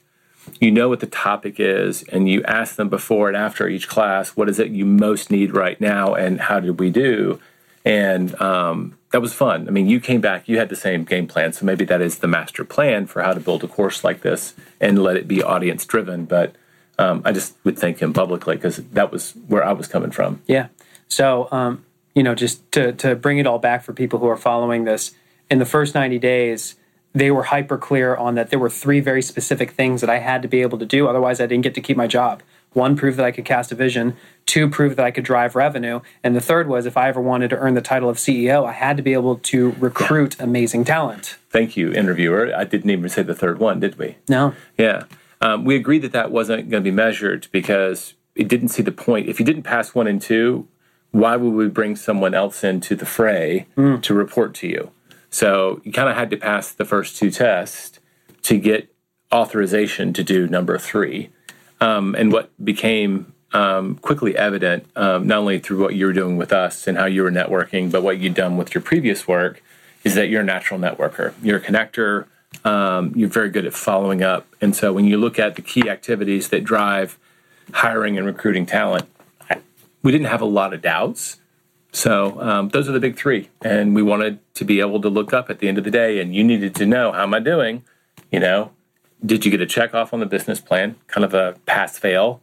you 0.59 0.71
know 0.71 0.89
what 0.89 0.99
the 0.99 1.07
topic 1.07 1.59
is, 1.59 2.03
and 2.03 2.29
you 2.29 2.43
ask 2.43 2.75
them 2.75 2.89
before 2.89 3.27
and 3.27 3.37
after 3.37 3.67
each 3.67 3.87
class, 3.87 4.29
what 4.29 4.49
is 4.49 4.59
it 4.59 4.71
you 4.71 4.85
most 4.85 5.31
need 5.31 5.53
right 5.53 5.79
now, 5.79 6.13
and 6.13 6.41
how 6.41 6.59
did 6.59 6.79
we 6.79 6.89
do? 6.89 7.39
And 7.83 8.39
um, 8.41 8.97
that 9.11 9.21
was 9.21 9.33
fun. 9.33 9.67
I 9.67 9.71
mean, 9.71 9.87
you 9.87 9.99
came 9.99 10.21
back, 10.21 10.47
you 10.47 10.57
had 10.57 10.69
the 10.69 10.75
same 10.75 11.03
game 11.03 11.27
plan, 11.27 11.53
so 11.53 11.65
maybe 11.65 11.85
that 11.85 12.01
is 12.01 12.19
the 12.19 12.27
master 12.27 12.65
plan 12.65 13.05
for 13.05 13.21
how 13.21 13.33
to 13.33 13.39
build 13.39 13.63
a 13.63 13.67
course 13.67 14.03
like 14.03 14.21
this 14.21 14.55
and 14.81 15.01
let 15.01 15.17
it 15.17 15.27
be 15.27 15.43
audience 15.43 15.85
driven. 15.85 16.25
But 16.25 16.55
um, 16.97 17.21
I 17.23 17.31
just 17.31 17.55
would 17.63 17.77
thank 17.77 17.99
him 17.99 18.13
publicly 18.13 18.55
because 18.55 18.77
that 18.77 19.11
was 19.11 19.33
where 19.47 19.63
I 19.63 19.73
was 19.73 19.87
coming 19.87 20.11
from. 20.11 20.41
Yeah. 20.47 20.67
So, 21.07 21.47
um, 21.51 21.85
you 22.15 22.23
know, 22.23 22.33
just 22.33 22.71
to, 22.71 22.93
to 22.93 23.15
bring 23.15 23.37
it 23.37 23.45
all 23.45 23.59
back 23.59 23.83
for 23.83 23.93
people 23.93 24.19
who 24.19 24.27
are 24.27 24.37
following 24.37 24.85
this, 24.85 25.13
in 25.49 25.59
the 25.59 25.65
first 25.65 25.93
90 25.93 26.17
days, 26.19 26.75
they 27.15 27.31
were 27.31 27.43
hyper 27.43 27.77
clear 27.77 28.15
on 28.15 28.35
that 28.35 28.49
there 28.49 28.59
were 28.59 28.69
three 28.69 28.99
very 28.99 29.21
specific 29.21 29.71
things 29.71 30.01
that 30.01 30.09
I 30.09 30.19
had 30.19 30.41
to 30.41 30.47
be 30.49 30.61
able 30.61 30.77
to 30.77 30.85
do. 30.85 31.07
Otherwise, 31.07 31.39
I 31.39 31.47
didn't 31.47 31.63
get 31.63 31.73
to 31.75 31.81
keep 31.81 31.95
my 31.95 32.07
job. 32.07 32.43
One, 32.73 32.97
prove 32.97 33.15
that 33.15 33.25
I 33.25 33.31
could 33.31 33.45
cast 33.45 33.71
a 33.71 33.75
vision. 33.75 34.17
Two, 34.45 34.69
prove 34.69 34.97
that 34.97 35.05
I 35.05 35.11
could 35.11 35.23
drive 35.23 35.55
revenue. 35.55 36.01
And 36.21 36.35
the 36.35 36.41
third 36.41 36.67
was 36.67 36.85
if 36.85 36.97
I 36.97 37.07
ever 37.07 37.21
wanted 37.21 37.51
to 37.51 37.57
earn 37.57 37.73
the 37.73 37.81
title 37.81 38.09
of 38.09 38.17
CEO, 38.17 38.65
I 38.65 38.73
had 38.73 38.97
to 38.97 39.03
be 39.03 39.13
able 39.13 39.37
to 39.37 39.71
recruit 39.79 40.35
amazing 40.41 40.83
talent. 40.83 41.37
Thank 41.49 41.77
you, 41.77 41.93
interviewer. 41.93 42.53
I 42.53 42.65
didn't 42.65 42.89
even 42.89 43.07
say 43.07 43.23
the 43.23 43.33
third 43.33 43.59
one, 43.59 43.79
did 43.79 43.97
we? 43.97 44.17
No. 44.27 44.53
Yeah. 44.77 45.05
Um, 45.39 45.63
we 45.63 45.77
agreed 45.77 46.01
that 46.01 46.11
that 46.11 46.31
wasn't 46.31 46.69
going 46.69 46.83
to 46.83 46.91
be 46.91 46.93
measured 46.93 47.47
because 47.53 48.13
it 48.35 48.49
didn't 48.49 48.69
see 48.69 48.83
the 48.83 48.91
point. 48.91 49.29
If 49.29 49.39
you 49.39 49.45
didn't 49.45 49.63
pass 49.63 49.95
one 49.95 50.07
and 50.07 50.21
two, 50.21 50.67
why 51.11 51.37
would 51.37 51.53
we 51.53 51.69
bring 51.69 51.95
someone 51.95 52.33
else 52.33 52.61
into 52.61 52.93
the 52.93 53.05
fray 53.05 53.67
to 54.01 54.13
report 54.13 54.53
to 54.55 54.67
you? 54.67 54.91
So 55.35 55.81
you 55.83 55.91
kind 55.91 56.07
of 56.07 56.15
had 56.15 56.29
to 56.29 56.37
pass 56.37 56.71
the 56.71 56.85
first 56.85 57.17
two 57.17 57.29
tests 57.29 57.99
to 58.43 58.57
get 58.57 58.87
authorization 59.33 60.13
to 60.13 60.23
do 60.23 60.47
number 60.47 60.77
three. 60.77 61.29
Um, 61.81 62.15
and 62.15 62.31
what 62.31 62.51
became 62.63 63.33
um, 63.51 63.95
quickly 63.97 64.37
evident, 64.37 64.85
um, 64.95 65.27
not 65.27 65.39
only 65.39 65.59
through 65.59 65.81
what 65.81 65.93
you 65.93 66.05
were 66.05 66.13
doing 66.13 66.37
with 66.37 66.53
us 66.53 66.87
and 66.87 66.97
how 66.97 67.03
you 67.03 67.21
were 67.21 67.31
networking, 67.31 67.91
but 67.91 68.01
what 68.01 68.17
you'd 68.17 68.33
done 68.33 68.55
with 68.55 68.73
your 68.73 68.81
previous 68.81 69.27
work, 69.27 69.61
is 70.05 70.15
that 70.15 70.29
you're 70.29 70.39
a 70.39 70.45
natural 70.45 70.79
networker. 70.79 71.33
You're 71.43 71.57
a 71.57 71.61
connector. 71.61 72.27
Um, 72.63 73.11
you're 73.13 73.27
very 73.27 73.49
good 73.49 73.65
at 73.65 73.73
following 73.73 74.23
up. 74.23 74.47
And 74.61 74.73
so 74.73 74.93
when 74.93 75.03
you 75.03 75.17
look 75.17 75.37
at 75.37 75.57
the 75.57 75.61
key 75.61 75.89
activities 75.89 76.47
that 76.47 76.63
drive 76.63 77.19
hiring 77.73 78.17
and 78.17 78.25
recruiting 78.25 78.65
talent, 78.65 79.03
we 80.01 80.13
didn't 80.13 80.27
have 80.27 80.41
a 80.41 80.45
lot 80.45 80.73
of 80.73 80.81
doubts. 80.81 81.41
So 81.95 82.41
um, 82.41 82.69
those 82.69 82.89
are 82.89 82.91
the 82.91 82.99
big 82.99 83.15
three. 83.15 83.49
And 83.63 83.95
we 83.95 84.03
wanted 84.03 84.39
to 84.55 84.65
be 84.65 84.81
able 84.81 85.01
to 85.01 85.09
look 85.09 85.31
up 85.31 85.49
at 85.49 85.59
the 85.59 85.69
end 85.69 85.77
of 85.77 85.85
the 85.85 85.91
day, 85.91 86.19
and 86.19 86.35
you 86.35 86.43
needed 86.43 86.75
to 86.75 86.85
know 86.85 87.13
how 87.13 87.23
am 87.23 87.33
I 87.33 87.39
doing? 87.39 87.83
You 88.31 88.39
know, 88.41 88.71
did 89.25 89.45
you 89.45 89.51
get 89.51 89.61
a 89.61 89.65
check 89.65 89.93
off 89.93 90.13
on 90.13 90.19
the 90.19 90.25
business 90.25 90.59
plan? 90.59 90.95
Kind 91.07 91.23
of 91.23 91.33
a 91.33 91.55
pass 91.65 91.97
fail. 91.97 92.41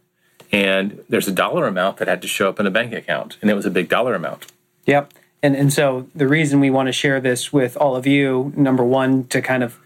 And 0.51 1.05
there's 1.09 1.29
a 1.29 1.33
dollar 1.33 1.67
amount 1.67 1.99
that 1.99 2.09
had 2.09 2.23
to 2.23 2.29
show 2.29 2.49
up 2.49 2.59
in 2.61 2.67
a 2.67 2.71
bank 2.71 2.93
account, 2.95 3.37
and 3.43 3.51
it 3.51 3.55
was 3.55 3.67
a 3.67 3.71
big 3.71 3.89
dollar 3.89 4.15
amount. 4.15 4.51
Yep. 4.87 5.13
And 5.43 5.55
and 5.55 5.73
so 5.73 6.09
the 6.15 6.29
reason 6.29 6.61
we 6.61 6.71
want 6.71 6.89
to 6.89 6.93
share 6.93 7.21
this 7.21 7.53
with 7.53 7.77
all 7.77 7.95
of 7.95 8.07
you, 8.07 8.53
number 8.57 8.85
one, 8.85 9.25
to 9.29 9.43
kind 9.43 9.63
of 9.63 9.79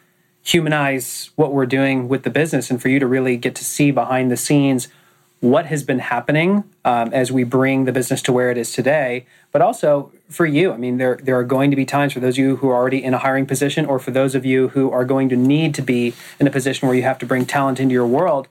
humanize 0.43 1.31
what 1.35 1.53
we're 1.53 1.67
doing 1.67 2.09
with 2.09 2.23
the 2.23 2.31
business 2.31 2.71
and 2.71 2.81
for 2.81 2.89
you 2.89 3.01
to 3.01 3.07
really 3.07 3.37
get 3.37 3.57
to 3.57 3.65
see 3.65 3.91
behind 3.91 4.31
the 4.31 4.37
scenes 4.37 4.87
what 5.51 5.67
has 5.67 5.83
been 5.83 5.99
happening 5.99 6.65
um, 6.85 7.13
as 7.13 7.31
we 7.31 7.45
bring 7.45 7.85
the 7.85 7.93
business 7.93 8.23
to 8.23 8.33
where 8.33 8.51
it 8.51 8.59
is 8.59 8.73
today, 8.73 9.27
but 9.53 9.63
also 9.63 10.13
for 10.29 10.47
you. 10.47 10.73
I 10.73 10.77
mean, 10.77 10.99
there 10.99 11.19
there 11.23 11.39
are 11.39 11.45
going 11.45 11.71
to 11.71 11.77
be 11.77 11.85
times 11.85 12.13
for 12.13 12.21
those 12.21 12.35
of 12.35 12.39
you 12.39 12.57
who 12.57 12.69
are 12.69 12.75
already 12.75 13.03
in 13.03 13.15
a 13.15 13.19
hiring 13.19 13.47
position, 13.47 13.87
or 13.87 13.99
for 13.99 14.11
those 14.11 14.35
of 14.35 14.45
you 14.45 14.69
who 14.69 14.91
are 14.91 15.05
going 15.05 15.29
to 15.31 15.37
need 15.37 15.75
to 15.77 15.83
be 15.83 16.15
in 16.39 16.47
a 16.47 16.51
position 16.51 16.89
where 16.89 16.97
you 16.97 17.03
have 17.03 17.19
to 17.19 17.27
bring 17.27 17.47
talent 17.47 17.81
into 17.81 17.93
your 17.93 18.07
world. 18.07 18.49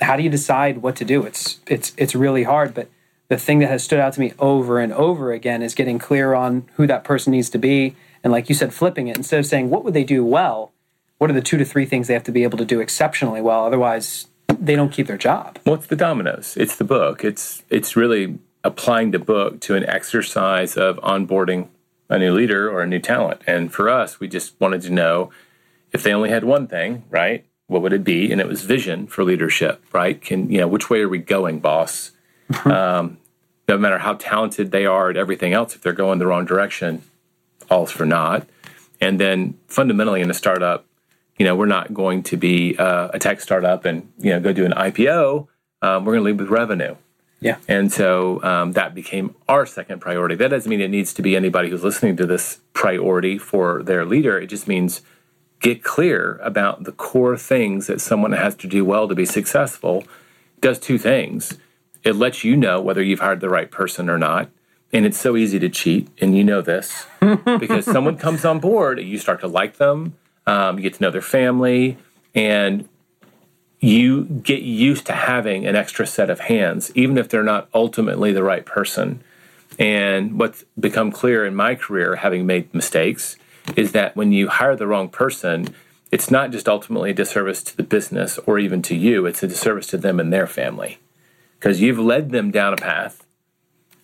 How 0.00 0.16
do 0.16 0.22
you 0.22 0.30
decide 0.30 0.78
what 0.78 0.96
to 0.96 1.04
do? 1.04 1.22
It's 1.24 1.60
it's 1.66 1.92
it's 1.96 2.14
really 2.14 2.44
hard, 2.44 2.74
but 2.74 2.88
the 3.28 3.38
thing 3.38 3.58
that 3.60 3.68
has 3.68 3.82
stood 3.82 4.00
out 4.00 4.12
to 4.14 4.20
me 4.20 4.32
over 4.38 4.80
and 4.80 4.92
over 4.92 5.32
again 5.32 5.62
is 5.62 5.74
getting 5.74 5.98
clear 5.98 6.34
on 6.34 6.68
who 6.74 6.86
that 6.86 7.04
person 7.04 7.30
needs 7.30 7.50
to 7.50 7.58
be, 7.58 7.96
and 8.22 8.32
like 8.32 8.48
you 8.48 8.54
said, 8.54 8.74
flipping 8.74 9.08
it 9.08 9.16
instead 9.16 9.40
of 9.40 9.46
saying 9.46 9.70
what 9.70 9.84
would 9.84 9.94
they 9.94 10.04
do 10.04 10.24
well. 10.24 10.72
What 11.18 11.30
are 11.30 11.34
the 11.34 11.40
two 11.40 11.56
to 11.58 11.64
three 11.64 11.86
things 11.86 12.08
they 12.08 12.14
have 12.14 12.24
to 12.24 12.32
be 12.32 12.42
able 12.42 12.58
to 12.58 12.64
do 12.64 12.80
exceptionally 12.80 13.40
well? 13.40 13.64
Otherwise, 13.64 14.26
they 14.64 14.76
don't 14.76 14.90
keep 14.90 15.06
their 15.06 15.18
job. 15.18 15.58
Well, 15.64 15.74
it's 15.74 15.86
the 15.86 15.96
dominoes. 15.96 16.56
It's 16.56 16.76
the 16.76 16.84
book. 16.84 17.24
It's 17.24 17.62
it's 17.70 17.96
really 17.96 18.38
applying 18.62 19.10
the 19.10 19.18
book 19.18 19.60
to 19.60 19.74
an 19.74 19.84
exercise 19.84 20.76
of 20.76 20.96
onboarding 21.00 21.68
a 22.08 22.18
new 22.18 22.32
leader 22.32 22.70
or 22.70 22.82
a 22.82 22.86
new 22.86 22.98
talent. 22.98 23.42
And 23.46 23.72
for 23.72 23.88
us, 23.88 24.20
we 24.20 24.28
just 24.28 24.58
wanted 24.60 24.82
to 24.82 24.90
know 24.90 25.30
if 25.92 26.02
they 26.02 26.12
only 26.12 26.30
had 26.30 26.44
one 26.44 26.66
thing, 26.66 27.04
right? 27.10 27.44
What 27.66 27.82
would 27.82 27.92
it 27.92 28.04
be? 28.04 28.32
And 28.32 28.40
it 28.40 28.46
was 28.46 28.62
vision 28.62 29.06
for 29.06 29.24
leadership, 29.24 29.84
right? 29.92 30.20
Can 30.20 30.50
you 30.50 30.58
know 30.58 30.68
which 30.68 30.90
way 30.90 31.00
are 31.00 31.08
we 31.08 31.18
going, 31.18 31.60
boss? 31.60 32.12
um, 32.64 33.18
no 33.68 33.78
matter 33.78 33.98
how 33.98 34.14
talented 34.14 34.70
they 34.70 34.86
are 34.86 35.10
at 35.10 35.16
everything 35.16 35.52
else, 35.52 35.74
if 35.74 35.82
they're 35.82 35.92
going 35.92 36.18
the 36.18 36.26
wrong 36.26 36.44
direction, 36.44 37.02
all's 37.70 37.90
for 37.90 38.04
naught. 38.04 38.46
And 39.00 39.18
then 39.18 39.58
fundamentally 39.66 40.20
in 40.20 40.30
a 40.30 40.34
startup, 40.34 40.86
you 41.36 41.44
know, 41.44 41.56
we're 41.56 41.66
not 41.66 41.92
going 41.92 42.22
to 42.24 42.36
be 42.36 42.76
uh, 42.78 43.08
a 43.12 43.18
tech 43.18 43.40
startup 43.40 43.84
and 43.84 44.12
you 44.18 44.30
know 44.30 44.40
go 44.40 44.52
do 44.52 44.64
an 44.64 44.72
IPO. 44.72 45.48
Um, 45.82 46.04
we're 46.04 46.14
going 46.14 46.24
to 46.24 46.30
lead 46.30 46.40
with 46.40 46.48
revenue. 46.48 46.96
Yeah. 47.40 47.58
And 47.68 47.92
so 47.92 48.42
um, 48.42 48.72
that 48.72 48.94
became 48.94 49.34
our 49.48 49.66
second 49.66 50.00
priority. 50.00 50.34
That 50.34 50.48
doesn't 50.48 50.70
mean 50.70 50.80
it 50.80 50.88
needs 50.88 51.12
to 51.14 51.22
be 51.22 51.36
anybody 51.36 51.68
who's 51.68 51.84
listening 51.84 52.16
to 52.16 52.26
this 52.26 52.60
priority 52.72 53.36
for 53.36 53.82
their 53.82 54.06
leader. 54.06 54.38
It 54.38 54.46
just 54.46 54.66
means 54.66 55.02
get 55.60 55.84
clear 55.84 56.38
about 56.42 56.84
the 56.84 56.92
core 56.92 57.36
things 57.36 57.86
that 57.86 58.00
someone 58.00 58.32
has 58.32 58.54
to 58.56 58.66
do 58.66 58.82
well 58.82 59.08
to 59.08 59.14
be 59.14 59.26
successful. 59.26 60.04
It 60.56 60.60
does 60.60 60.78
two 60.78 60.96
things. 60.96 61.58
It 62.02 62.16
lets 62.16 62.44
you 62.44 62.56
know 62.56 62.80
whether 62.80 63.02
you've 63.02 63.20
hired 63.20 63.40
the 63.40 63.50
right 63.50 63.70
person 63.70 64.08
or 64.08 64.18
not. 64.18 64.48
And 64.92 65.04
it's 65.04 65.18
so 65.18 65.36
easy 65.36 65.58
to 65.58 65.68
cheat, 65.68 66.08
and 66.20 66.36
you 66.36 66.44
know 66.44 66.60
this 66.60 67.06
because 67.20 67.84
someone 67.84 68.16
comes 68.16 68.44
on 68.44 68.60
board, 68.60 69.00
you 69.00 69.18
start 69.18 69.40
to 69.40 69.48
like 69.48 69.78
them, 69.78 70.14
um, 70.46 70.78
you 70.78 70.82
get 70.82 70.94
to 70.94 71.02
know 71.02 71.10
their 71.10 71.22
family, 71.22 71.98
and 72.34 72.88
you 73.80 74.24
get 74.24 74.62
used 74.62 75.06
to 75.06 75.12
having 75.12 75.66
an 75.66 75.76
extra 75.76 76.06
set 76.06 76.30
of 76.30 76.40
hands, 76.40 76.90
even 76.94 77.18
if 77.18 77.28
they're 77.28 77.42
not 77.42 77.68
ultimately 77.74 78.32
the 78.32 78.42
right 78.42 78.64
person. 78.64 79.22
And 79.78 80.38
what's 80.38 80.64
become 80.78 81.10
clear 81.12 81.44
in 81.44 81.54
my 81.54 81.74
career, 81.74 82.16
having 82.16 82.46
made 82.46 82.72
mistakes, 82.72 83.36
is 83.76 83.92
that 83.92 84.16
when 84.16 84.32
you 84.32 84.48
hire 84.48 84.76
the 84.76 84.86
wrong 84.86 85.08
person, 85.08 85.74
it's 86.10 86.30
not 86.30 86.50
just 86.50 86.68
ultimately 86.68 87.10
a 87.10 87.14
disservice 87.14 87.62
to 87.64 87.76
the 87.76 87.82
business 87.82 88.38
or 88.46 88.58
even 88.58 88.82
to 88.82 88.94
you, 88.94 89.26
it's 89.26 89.42
a 89.42 89.48
disservice 89.48 89.88
to 89.88 89.98
them 89.98 90.20
and 90.20 90.32
their 90.32 90.46
family. 90.46 90.98
Because 91.58 91.80
you've 91.80 91.98
led 91.98 92.30
them 92.30 92.50
down 92.50 92.72
a 92.72 92.76
path 92.76 93.24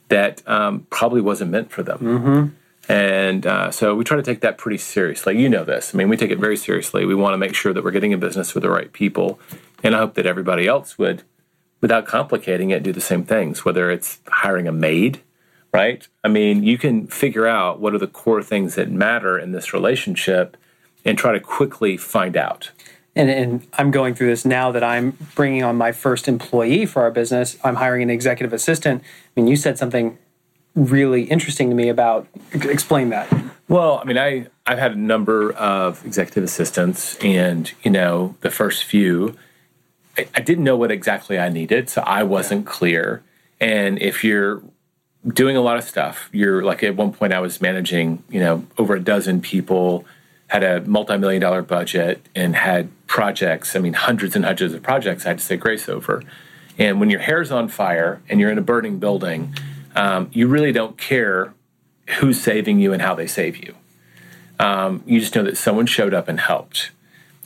that 0.08 0.42
um, 0.48 0.86
probably 0.90 1.20
wasn't 1.20 1.52
meant 1.52 1.70
for 1.70 1.82
them. 1.82 1.98
Mm-hmm. 1.98 2.54
And 2.88 3.46
uh, 3.46 3.70
so 3.70 3.94
we 3.94 4.04
try 4.04 4.16
to 4.16 4.22
take 4.22 4.40
that 4.40 4.58
pretty 4.58 4.78
seriously. 4.78 5.40
You 5.40 5.48
know 5.48 5.64
this. 5.64 5.94
I 5.94 5.98
mean, 5.98 6.08
we 6.08 6.16
take 6.16 6.30
it 6.30 6.38
very 6.38 6.56
seriously. 6.56 7.04
We 7.04 7.14
want 7.14 7.34
to 7.34 7.38
make 7.38 7.54
sure 7.54 7.72
that 7.72 7.84
we're 7.84 7.92
getting 7.92 8.12
a 8.12 8.18
business 8.18 8.54
with 8.54 8.62
the 8.62 8.70
right 8.70 8.92
people. 8.92 9.38
And 9.82 9.94
I 9.94 9.98
hope 9.98 10.14
that 10.14 10.26
everybody 10.26 10.66
else 10.66 10.98
would, 10.98 11.22
without 11.80 12.06
complicating 12.06 12.70
it, 12.70 12.82
do 12.82 12.92
the 12.92 13.00
same 13.00 13.24
things, 13.24 13.64
whether 13.64 13.90
it's 13.90 14.18
hiring 14.26 14.66
a 14.66 14.72
maid, 14.72 15.20
right? 15.72 16.06
I 16.24 16.28
mean, 16.28 16.64
you 16.64 16.78
can 16.78 17.06
figure 17.06 17.46
out 17.46 17.80
what 17.80 17.94
are 17.94 17.98
the 17.98 18.06
core 18.06 18.42
things 18.42 18.74
that 18.74 18.90
matter 18.90 19.38
in 19.38 19.52
this 19.52 19.72
relationship 19.72 20.56
and 21.04 21.16
try 21.16 21.32
to 21.32 21.40
quickly 21.40 21.96
find 21.96 22.36
out. 22.36 22.72
And, 23.16 23.30
and 23.30 23.66
I'm 23.74 23.90
going 23.90 24.14
through 24.14 24.28
this 24.28 24.44
now 24.44 24.70
that 24.72 24.84
I'm 24.84 25.16
bringing 25.34 25.62
on 25.62 25.76
my 25.76 25.92
first 25.92 26.28
employee 26.28 26.86
for 26.86 27.02
our 27.02 27.10
business. 27.10 27.56
I'm 27.64 27.76
hiring 27.76 28.02
an 28.02 28.10
executive 28.10 28.52
assistant. 28.52 29.02
I 29.02 29.40
mean, 29.40 29.48
you 29.48 29.56
said 29.56 29.78
something 29.78 30.18
really 30.74 31.24
interesting 31.24 31.68
to 31.70 31.74
me 31.74 31.88
about 31.88 32.26
explain 32.52 33.10
that. 33.10 33.32
Well, 33.68 34.00
I 34.02 34.04
mean, 34.04 34.18
I 34.18 34.46
I've 34.66 34.78
had 34.78 34.92
a 34.92 34.98
number 34.98 35.52
of 35.52 36.04
executive 36.04 36.44
assistants, 36.44 37.16
and 37.18 37.70
you 37.82 37.90
know, 37.90 38.36
the 38.40 38.50
first 38.50 38.84
few, 38.84 39.36
I, 40.16 40.26
I 40.34 40.40
didn't 40.40 40.64
know 40.64 40.76
what 40.76 40.90
exactly 40.90 41.38
I 41.38 41.48
needed, 41.48 41.88
so 41.88 42.02
I 42.02 42.22
wasn't 42.22 42.66
clear. 42.66 43.22
And 43.60 44.00
if 44.00 44.24
you're 44.24 44.62
doing 45.26 45.56
a 45.56 45.60
lot 45.60 45.76
of 45.76 45.84
stuff, 45.84 46.30
you're 46.32 46.64
like 46.64 46.82
at 46.82 46.96
one 46.96 47.12
point 47.12 47.32
I 47.32 47.40
was 47.40 47.60
managing, 47.60 48.22
you 48.28 48.40
know, 48.40 48.66
over 48.78 48.94
a 48.94 49.00
dozen 49.00 49.40
people, 49.40 50.04
had 50.48 50.64
a 50.64 50.80
multi-million 50.82 51.40
dollar 51.40 51.62
budget, 51.62 52.26
and 52.34 52.56
had 52.56 52.88
projects. 53.06 53.76
I 53.76 53.78
mean, 53.78 53.92
hundreds 53.92 54.34
and 54.34 54.44
hundreds 54.44 54.74
of 54.74 54.82
projects 54.82 55.26
I 55.26 55.30
had 55.30 55.38
to 55.38 55.44
say 55.44 55.56
grace 55.56 55.88
over. 55.88 56.22
And 56.78 56.98
when 56.98 57.10
your 57.10 57.20
hair's 57.20 57.50
on 57.50 57.68
fire 57.68 58.22
and 58.28 58.40
you're 58.40 58.50
in 58.50 58.58
a 58.58 58.62
burning 58.62 58.98
building, 58.98 59.54
um, 59.94 60.30
you 60.32 60.46
really 60.46 60.72
don't 60.72 60.96
care 60.96 61.54
who's 62.18 62.40
saving 62.40 62.80
you 62.80 62.92
and 62.92 63.02
how 63.02 63.14
they 63.14 63.26
save 63.26 63.56
you. 63.56 63.74
Um, 64.58 65.02
you 65.06 65.20
just 65.20 65.34
know 65.34 65.42
that 65.44 65.56
someone 65.56 65.86
showed 65.86 66.12
up 66.12 66.28
and 66.28 66.38
helped. 66.38 66.90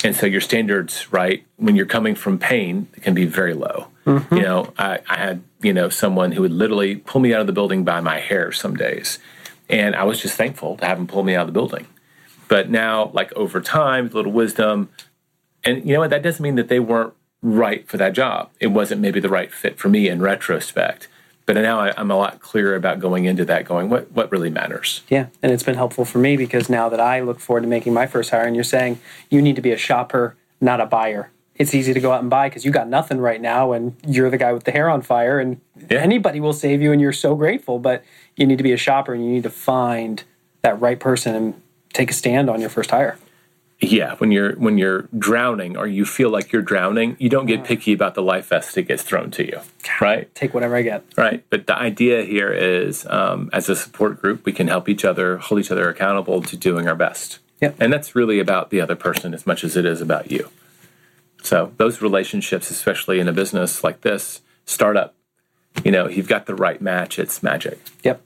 And 0.02 0.14
so 0.14 0.26
your 0.26 0.40
standards, 0.40 1.12
right, 1.12 1.46
when 1.56 1.76
you're 1.76 1.86
coming 1.86 2.14
from 2.14 2.38
pain, 2.38 2.88
can 3.00 3.14
be 3.14 3.24
very 3.24 3.54
low. 3.54 3.88
Mm-hmm. 4.04 4.34
You 4.34 4.42
know, 4.42 4.74
I, 4.76 4.98
I, 5.08 5.16
had, 5.16 5.42
you 5.62 5.72
know, 5.72 5.88
someone 5.88 6.32
who 6.32 6.42
would 6.42 6.52
literally 6.52 6.96
pull 6.96 7.20
me 7.20 7.32
out 7.32 7.40
of 7.40 7.46
the 7.46 7.52
building 7.52 7.84
by 7.84 8.00
my 8.00 8.18
hair 8.18 8.52
some 8.52 8.76
days. 8.76 9.18
And 9.70 9.96
I 9.96 10.04
was 10.04 10.20
just 10.20 10.36
thankful 10.36 10.76
to 10.76 10.84
have 10.84 10.98
him 10.98 11.06
pull 11.06 11.22
me 11.22 11.34
out 11.34 11.42
of 11.42 11.46
the 11.46 11.52
building. 11.52 11.86
But 12.48 12.68
now, 12.68 13.10
like 13.14 13.32
over 13.32 13.60
time, 13.60 14.06
a 14.06 14.10
little 14.10 14.32
wisdom, 14.32 14.90
and 15.64 15.86
you 15.86 15.94
know 15.94 16.00
what, 16.00 16.10
that 16.10 16.22
doesn't 16.22 16.42
mean 16.42 16.56
that 16.56 16.68
they 16.68 16.80
weren't 16.80 17.14
right 17.40 17.88
for 17.88 17.96
that 17.96 18.12
job. 18.12 18.50
It 18.60 18.68
wasn't 18.68 19.00
maybe 19.00 19.20
the 19.20 19.30
right 19.30 19.52
fit 19.52 19.78
for 19.78 19.88
me 19.88 20.08
in 20.08 20.20
retrospect. 20.20 21.08
But 21.46 21.56
now 21.56 21.80
I, 21.80 22.00
am 22.00 22.10
a 22.10 22.16
lot 22.16 22.40
clearer 22.40 22.74
about 22.74 23.00
going 23.00 23.26
into 23.26 23.44
that, 23.44 23.66
going, 23.66 23.90
what, 23.90 24.10
what 24.12 24.32
really 24.32 24.50
matters? 24.50 25.02
Yeah. 25.08 25.26
And 25.42 25.52
it's 25.52 25.62
been 25.62 25.74
helpful 25.74 26.04
for 26.04 26.18
me 26.18 26.36
because 26.36 26.70
now 26.70 26.88
that 26.88 27.00
I 27.00 27.20
look 27.20 27.38
forward 27.38 27.62
to 27.62 27.66
making 27.66 27.92
my 27.92 28.06
first 28.06 28.30
hire, 28.30 28.44
and 28.44 28.54
you're 28.54 28.64
saying 28.64 28.98
you 29.28 29.42
need 29.42 29.56
to 29.56 29.62
be 29.62 29.70
a 29.70 29.76
shopper, 29.76 30.36
not 30.60 30.80
a 30.80 30.86
buyer. 30.86 31.30
It's 31.56 31.74
easy 31.74 31.92
to 31.92 32.00
go 32.00 32.12
out 32.12 32.20
and 32.20 32.30
buy 32.30 32.48
because 32.48 32.64
you 32.64 32.70
got 32.70 32.88
nothing 32.88 33.18
right 33.18 33.40
now 33.40 33.72
and 33.72 33.94
you're 34.06 34.30
the 34.30 34.38
guy 34.38 34.52
with 34.52 34.64
the 34.64 34.72
hair 34.72 34.88
on 34.90 35.02
fire 35.02 35.38
and 35.38 35.60
yeah. 35.88 35.98
anybody 35.98 36.40
will 36.40 36.52
save 36.52 36.82
you 36.82 36.90
and 36.90 37.00
you're 37.00 37.12
so 37.12 37.36
grateful. 37.36 37.78
But 37.78 38.02
you 38.36 38.46
need 38.46 38.58
to 38.58 38.64
be 38.64 38.72
a 38.72 38.76
shopper 38.76 39.14
and 39.14 39.24
you 39.24 39.30
need 39.30 39.44
to 39.44 39.50
find 39.50 40.24
that 40.62 40.80
right 40.80 40.98
person 40.98 41.34
and 41.34 41.62
take 41.92 42.10
a 42.10 42.14
stand 42.14 42.50
on 42.50 42.60
your 42.60 42.70
first 42.70 42.90
hire 42.90 43.18
yeah 43.90 44.14
when 44.16 44.32
you're 44.32 44.54
when 44.56 44.78
you're 44.78 45.02
drowning 45.18 45.76
or 45.76 45.86
you 45.86 46.04
feel 46.04 46.30
like 46.30 46.52
you're 46.52 46.62
drowning 46.62 47.16
you 47.18 47.28
don't 47.28 47.46
get 47.46 47.64
picky 47.64 47.92
about 47.92 48.14
the 48.14 48.22
life 48.22 48.46
vest 48.48 48.74
that 48.74 48.82
gets 48.82 49.02
thrown 49.02 49.30
to 49.30 49.44
you 49.44 49.60
right? 50.00 50.34
take 50.34 50.54
whatever 50.54 50.76
i 50.76 50.82
get. 50.82 51.04
Right 51.16 51.44
but 51.50 51.66
the 51.66 51.76
idea 51.76 52.22
here 52.24 52.52
is 52.52 53.06
um, 53.06 53.50
as 53.52 53.68
a 53.68 53.76
support 53.76 54.20
group 54.20 54.44
we 54.44 54.52
can 54.52 54.68
help 54.68 54.88
each 54.88 55.04
other 55.04 55.38
hold 55.38 55.60
each 55.60 55.70
other 55.70 55.88
accountable 55.88 56.42
to 56.42 56.56
doing 56.56 56.88
our 56.88 56.94
best. 56.94 57.38
Yep. 57.60 57.76
and 57.80 57.92
that's 57.92 58.14
really 58.14 58.40
about 58.40 58.70
the 58.70 58.80
other 58.80 58.96
person 58.96 59.32
as 59.32 59.46
much 59.46 59.64
as 59.64 59.76
it 59.76 59.86
is 59.86 60.00
about 60.00 60.30
you. 60.30 60.50
So 61.42 61.72
those 61.76 62.02
relationships 62.02 62.70
especially 62.70 63.20
in 63.20 63.28
a 63.28 63.32
business 63.32 63.84
like 63.84 64.00
this 64.02 64.40
startup 64.66 65.14
you 65.84 65.90
know 65.90 66.08
you've 66.08 66.28
got 66.28 66.46
the 66.46 66.54
right 66.54 66.80
match 66.80 67.18
it's 67.18 67.42
magic. 67.42 67.80
Yep 68.02 68.20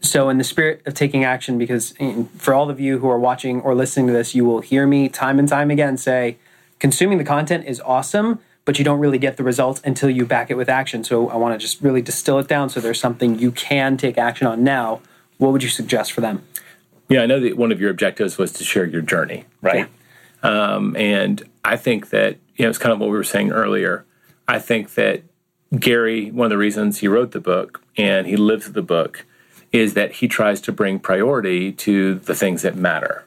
so, 0.00 0.28
in 0.28 0.38
the 0.38 0.44
spirit 0.44 0.82
of 0.86 0.94
taking 0.94 1.24
action, 1.24 1.58
because 1.58 1.92
for 2.36 2.54
all 2.54 2.70
of 2.70 2.78
you 2.78 2.98
who 2.98 3.08
are 3.08 3.18
watching 3.18 3.60
or 3.60 3.74
listening 3.74 4.06
to 4.06 4.12
this, 4.12 4.34
you 4.34 4.44
will 4.44 4.60
hear 4.60 4.86
me 4.86 5.08
time 5.08 5.38
and 5.38 5.48
time 5.48 5.70
again 5.70 5.96
say, 5.96 6.36
consuming 6.78 7.18
the 7.18 7.24
content 7.24 7.66
is 7.66 7.80
awesome, 7.80 8.38
but 8.64 8.78
you 8.78 8.84
don't 8.84 9.00
really 9.00 9.18
get 9.18 9.36
the 9.36 9.42
results 9.42 9.80
until 9.84 10.08
you 10.08 10.24
back 10.24 10.50
it 10.50 10.56
with 10.56 10.68
action. 10.68 11.02
So, 11.02 11.28
I 11.28 11.36
want 11.36 11.54
to 11.54 11.58
just 11.58 11.82
really 11.82 12.00
distill 12.00 12.38
it 12.38 12.46
down 12.46 12.68
so 12.68 12.80
there's 12.80 13.00
something 13.00 13.38
you 13.38 13.50
can 13.50 13.96
take 13.96 14.16
action 14.16 14.46
on 14.46 14.62
now. 14.62 15.00
What 15.38 15.52
would 15.52 15.64
you 15.64 15.68
suggest 15.68 16.12
for 16.12 16.20
them? 16.20 16.44
Yeah, 17.08 17.22
I 17.22 17.26
know 17.26 17.40
that 17.40 17.56
one 17.56 17.72
of 17.72 17.80
your 17.80 17.90
objectives 17.90 18.38
was 18.38 18.52
to 18.54 18.64
share 18.64 18.84
your 18.84 19.02
journey, 19.02 19.46
right? 19.62 19.88
Yeah. 20.44 20.74
Um, 20.74 20.94
and 20.96 21.42
I 21.64 21.76
think 21.76 22.10
that, 22.10 22.36
you 22.56 22.64
know, 22.64 22.68
it's 22.68 22.78
kind 22.78 22.92
of 22.92 23.00
what 23.00 23.08
we 23.10 23.16
were 23.16 23.24
saying 23.24 23.50
earlier. 23.50 24.04
I 24.46 24.58
think 24.58 24.94
that 24.94 25.22
Gary, 25.76 26.30
one 26.30 26.46
of 26.46 26.50
the 26.50 26.58
reasons 26.58 26.98
he 26.98 27.08
wrote 27.08 27.32
the 27.32 27.40
book 27.40 27.82
and 27.96 28.26
he 28.26 28.36
lives 28.36 28.72
the 28.72 28.82
book 28.82 29.26
is 29.72 29.94
that 29.94 30.12
he 30.12 30.28
tries 30.28 30.60
to 30.62 30.72
bring 30.72 30.98
priority 30.98 31.72
to 31.72 32.14
the 32.14 32.34
things 32.34 32.62
that 32.62 32.76
matter, 32.76 33.26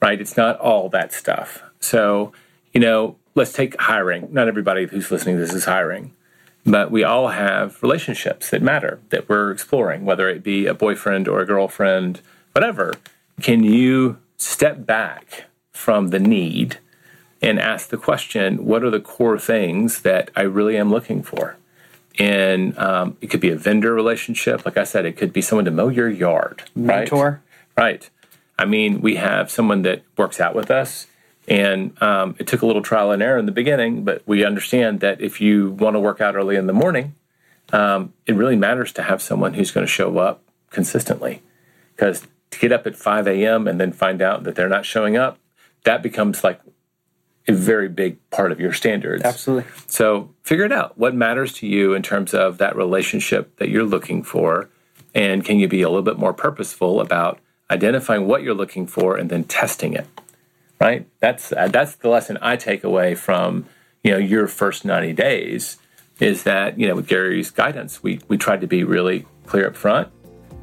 right? 0.00 0.20
It's 0.20 0.36
not 0.36 0.58
all 0.58 0.88
that 0.90 1.12
stuff. 1.12 1.62
So, 1.80 2.32
you 2.72 2.80
know, 2.80 3.16
let's 3.34 3.52
take 3.52 3.80
hiring. 3.80 4.28
Not 4.32 4.48
everybody 4.48 4.86
who's 4.86 5.10
listening 5.10 5.36
to 5.36 5.40
this 5.40 5.54
is 5.54 5.64
hiring, 5.64 6.14
but 6.64 6.90
we 6.90 7.02
all 7.02 7.28
have 7.28 7.82
relationships 7.82 8.50
that 8.50 8.62
matter 8.62 9.00
that 9.10 9.28
we're 9.28 9.50
exploring, 9.50 10.04
whether 10.04 10.28
it 10.28 10.42
be 10.42 10.66
a 10.66 10.74
boyfriend 10.74 11.26
or 11.26 11.40
a 11.40 11.46
girlfriend, 11.46 12.20
whatever. 12.52 12.94
Can 13.40 13.64
you 13.64 14.18
step 14.36 14.86
back 14.86 15.44
from 15.72 16.08
the 16.08 16.20
need 16.20 16.78
and 17.40 17.58
ask 17.58 17.88
the 17.88 17.96
question, 17.96 18.64
what 18.64 18.84
are 18.84 18.90
the 18.90 19.00
core 19.00 19.38
things 19.38 20.02
that 20.02 20.30
I 20.36 20.42
really 20.42 20.76
am 20.76 20.90
looking 20.90 21.22
for? 21.22 21.56
And 22.18 22.76
um, 22.78 23.16
it 23.20 23.28
could 23.28 23.40
be 23.40 23.50
a 23.50 23.56
vendor 23.56 23.94
relationship. 23.94 24.64
Like 24.64 24.76
I 24.76 24.84
said, 24.84 25.06
it 25.06 25.16
could 25.16 25.32
be 25.32 25.40
someone 25.42 25.64
to 25.64 25.70
mow 25.70 25.88
your 25.88 26.08
yard. 26.08 26.64
Mentor. 26.74 27.42
Right. 27.76 27.84
right. 27.84 28.10
I 28.58 28.64
mean, 28.64 29.00
we 29.00 29.16
have 29.16 29.50
someone 29.50 29.82
that 29.82 30.02
works 30.16 30.40
out 30.40 30.54
with 30.54 30.70
us, 30.70 31.06
and 31.48 32.00
um, 32.02 32.36
it 32.38 32.46
took 32.46 32.62
a 32.62 32.66
little 32.66 32.82
trial 32.82 33.10
and 33.10 33.22
error 33.22 33.38
in 33.38 33.46
the 33.46 33.52
beginning, 33.52 34.04
but 34.04 34.22
we 34.26 34.44
understand 34.44 35.00
that 35.00 35.20
if 35.20 35.40
you 35.40 35.70
want 35.70 35.94
to 35.94 36.00
work 36.00 36.20
out 36.20 36.36
early 36.36 36.56
in 36.56 36.66
the 36.66 36.72
morning, 36.72 37.14
um, 37.72 38.12
it 38.26 38.34
really 38.34 38.56
matters 38.56 38.92
to 38.92 39.02
have 39.02 39.22
someone 39.22 39.54
who's 39.54 39.70
going 39.70 39.86
to 39.86 39.92
show 39.92 40.18
up 40.18 40.42
consistently. 40.70 41.42
Because 41.96 42.26
to 42.50 42.58
get 42.58 42.72
up 42.72 42.86
at 42.86 42.96
5 42.96 43.26
a.m. 43.26 43.66
and 43.66 43.80
then 43.80 43.92
find 43.92 44.22
out 44.22 44.44
that 44.44 44.54
they're 44.54 44.68
not 44.68 44.84
showing 44.84 45.16
up, 45.16 45.38
that 45.84 46.02
becomes 46.02 46.44
like 46.44 46.60
a 47.48 47.52
very 47.52 47.88
big 47.88 48.18
part 48.30 48.52
of 48.52 48.60
your 48.60 48.72
standards. 48.72 49.24
Absolutely. 49.24 49.70
So 49.86 50.30
figure 50.42 50.64
it 50.64 50.72
out. 50.72 50.96
What 50.96 51.14
matters 51.14 51.52
to 51.54 51.66
you 51.66 51.94
in 51.94 52.02
terms 52.02 52.34
of 52.34 52.58
that 52.58 52.76
relationship 52.76 53.56
that 53.56 53.68
you're 53.68 53.84
looking 53.84 54.22
for? 54.22 54.68
And 55.14 55.44
can 55.44 55.58
you 55.58 55.68
be 55.68 55.82
a 55.82 55.88
little 55.88 56.02
bit 56.02 56.18
more 56.18 56.32
purposeful 56.32 57.00
about 57.00 57.38
identifying 57.70 58.26
what 58.26 58.42
you're 58.42 58.54
looking 58.54 58.86
for 58.86 59.16
and 59.16 59.28
then 59.30 59.44
testing 59.44 59.92
it? 59.94 60.06
Right? 60.80 61.06
That's 61.20 61.52
uh, 61.52 61.68
that's 61.68 61.94
the 61.96 62.08
lesson 62.08 62.38
I 62.42 62.56
take 62.56 62.82
away 62.82 63.14
from 63.14 63.66
you 64.02 64.10
know 64.10 64.18
your 64.18 64.48
first 64.48 64.84
90 64.84 65.12
days 65.12 65.78
is 66.20 66.42
that 66.42 66.78
you 66.78 66.88
know 66.88 66.96
with 66.96 67.06
Gary's 67.06 67.50
guidance 67.50 68.02
we 68.02 68.20
we 68.28 68.36
tried 68.36 68.60
to 68.62 68.66
be 68.66 68.84
really 68.84 69.26
clear 69.46 69.68
up 69.68 69.76
front 69.76 70.08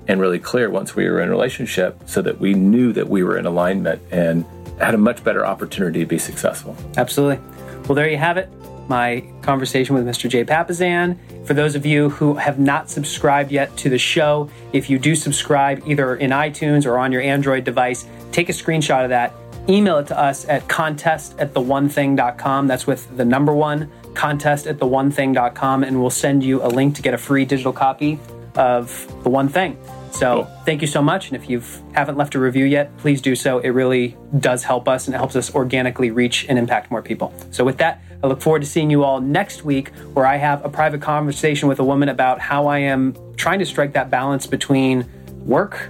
and 0.07 0.19
really 0.19 0.39
clear 0.39 0.69
once 0.69 0.95
we 0.95 1.07
were 1.07 1.21
in 1.21 1.29
a 1.29 1.31
relationship 1.31 2.01
so 2.05 2.21
that 2.21 2.39
we 2.39 2.53
knew 2.53 2.91
that 2.93 3.07
we 3.07 3.23
were 3.23 3.37
in 3.37 3.45
alignment 3.45 4.01
and 4.11 4.45
had 4.79 4.93
a 4.93 4.97
much 4.97 5.23
better 5.23 5.45
opportunity 5.45 5.99
to 5.99 6.05
be 6.05 6.17
successful. 6.17 6.75
Absolutely. 6.97 7.39
Well, 7.87 7.95
there 7.95 8.09
you 8.09 8.17
have 8.17 8.37
it. 8.37 8.49
My 8.87 9.23
conversation 9.41 9.93
with 9.93 10.05
Mr. 10.05 10.29
Jay 10.29 10.43
Papasan. 10.43 11.17
For 11.45 11.53
those 11.53 11.75
of 11.75 11.85
you 11.85 12.09
who 12.09 12.35
have 12.35 12.59
not 12.59 12.89
subscribed 12.89 13.51
yet 13.51 13.75
to 13.77 13.89
the 13.89 13.97
show, 13.97 14.49
if 14.73 14.89
you 14.89 14.97
do 14.97 15.15
subscribe 15.15 15.83
either 15.85 16.15
in 16.15 16.31
iTunes 16.31 16.85
or 16.85 16.97
on 16.97 17.11
your 17.11 17.21
Android 17.21 17.63
device, 17.63 18.07
take 18.31 18.49
a 18.49 18.51
screenshot 18.51 19.03
of 19.03 19.09
that, 19.09 19.33
email 19.67 19.97
it 19.97 20.07
to 20.07 20.19
us 20.19 20.47
at 20.47 20.67
contest 20.67 21.35
at 21.37 21.53
theonething.com. 21.53 22.67
That's 22.67 22.87
with 22.87 23.15
the 23.15 23.25
number 23.25 23.53
one, 23.53 23.91
contest 24.15 24.65
at 24.65 24.79
theonething.com, 24.79 25.83
and 25.83 26.01
we'll 26.01 26.09
send 26.09 26.43
you 26.43 26.63
a 26.63 26.67
link 26.67 26.95
to 26.95 27.01
get 27.01 27.13
a 27.13 27.17
free 27.17 27.45
digital 27.45 27.73
copy 27.73 28.19
of 28.55 29.07
The 29.23 29.29
One 29.29 29.49
Thing. 29.49 29.77
So 30.11 30.43
Cool. 30.43 30.63
thank 30.65 30.81
you 30.81 30.87
so 30.87 31.01
much. 31.01 31.27
And 31.27 31.35
if 31.35 31.49
you 31.49 31.61
haven't 31.93 32.17
left 32.17 32.35
a 32.35 32.39
review 32.39 32.65
yet, 32.65 32.95
please 32.97 33.21
do 33.21 33.35
so. 33.35 33.59
It 33.59 33.69
really 33.69 34.17
does 34.39 34.63
help 34.63 34.87
us 34.87 35.07
and 35.07 35.15
it 35.15 35.17
helps 35.17 35.35
us 35.35 35.53
organically 35.53 36.11
reach 36.11 36.45
and 36.49 36.57
impact 36.57 36.91
more 36.91 37.01
people. 37.01 37.33
So 37.51 37.63
with 37.63 37.77
that, 37.77 38.01
I 38.23 38.27
look 38.27 38.41
forward 38.41 38.61
to 38.61 38.67
seeing 38.67 38.89
you 38.89 39.03
all 39.03 39.21
next 39.21 39.63
week 39.63 39.89
where 40.13 40.25
I 40.25 40.35
have 40.35 40.65
a 40.65 40.69
private 40.69 41.01
conversation 41.01 41.69
with 41.69 41.79
a 41.79 41.83
woman 41.85 42.09
about 42.09 42.39
how 42.39 42.67
I 42.67 42.79
am 42.79 43.15
trying 43.37 43.59
to 43.59 43.65
strike 43.65 43.93
that 43.93 44.09
balance 44.09 44.45
between 44.45 45.05
work 45.45 45.89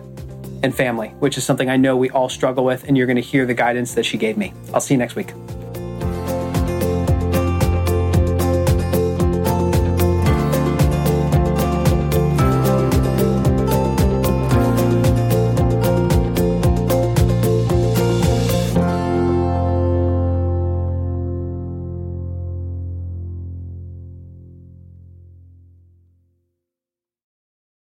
and 0.62 0.76
family, 0.76 1.10
which 1.20 1.38
is 1.38 1.44
something 1.44 1.70
I 1.70 1.78
know 1.78 1.96
we 1.98 2.10
all 2.12 2.30
struggle 2.30 2.64
with. 2.66 2.84
And 2.88 2.98
you're 2.98 3.08
going 3.08 3.16
to 3.16 3.22
hear 3.22 3.46
the 3.46 3.54
guidance 3.54 3.96
that 3.96 4.06
she 4.06 4.18
gave 4.18 4.38
me. 4.38 4.54
I'll 4.74 4.82
see 4.82 4.94
you 4.94 5.00
next 5.00 5.16
week. 5.16 5.34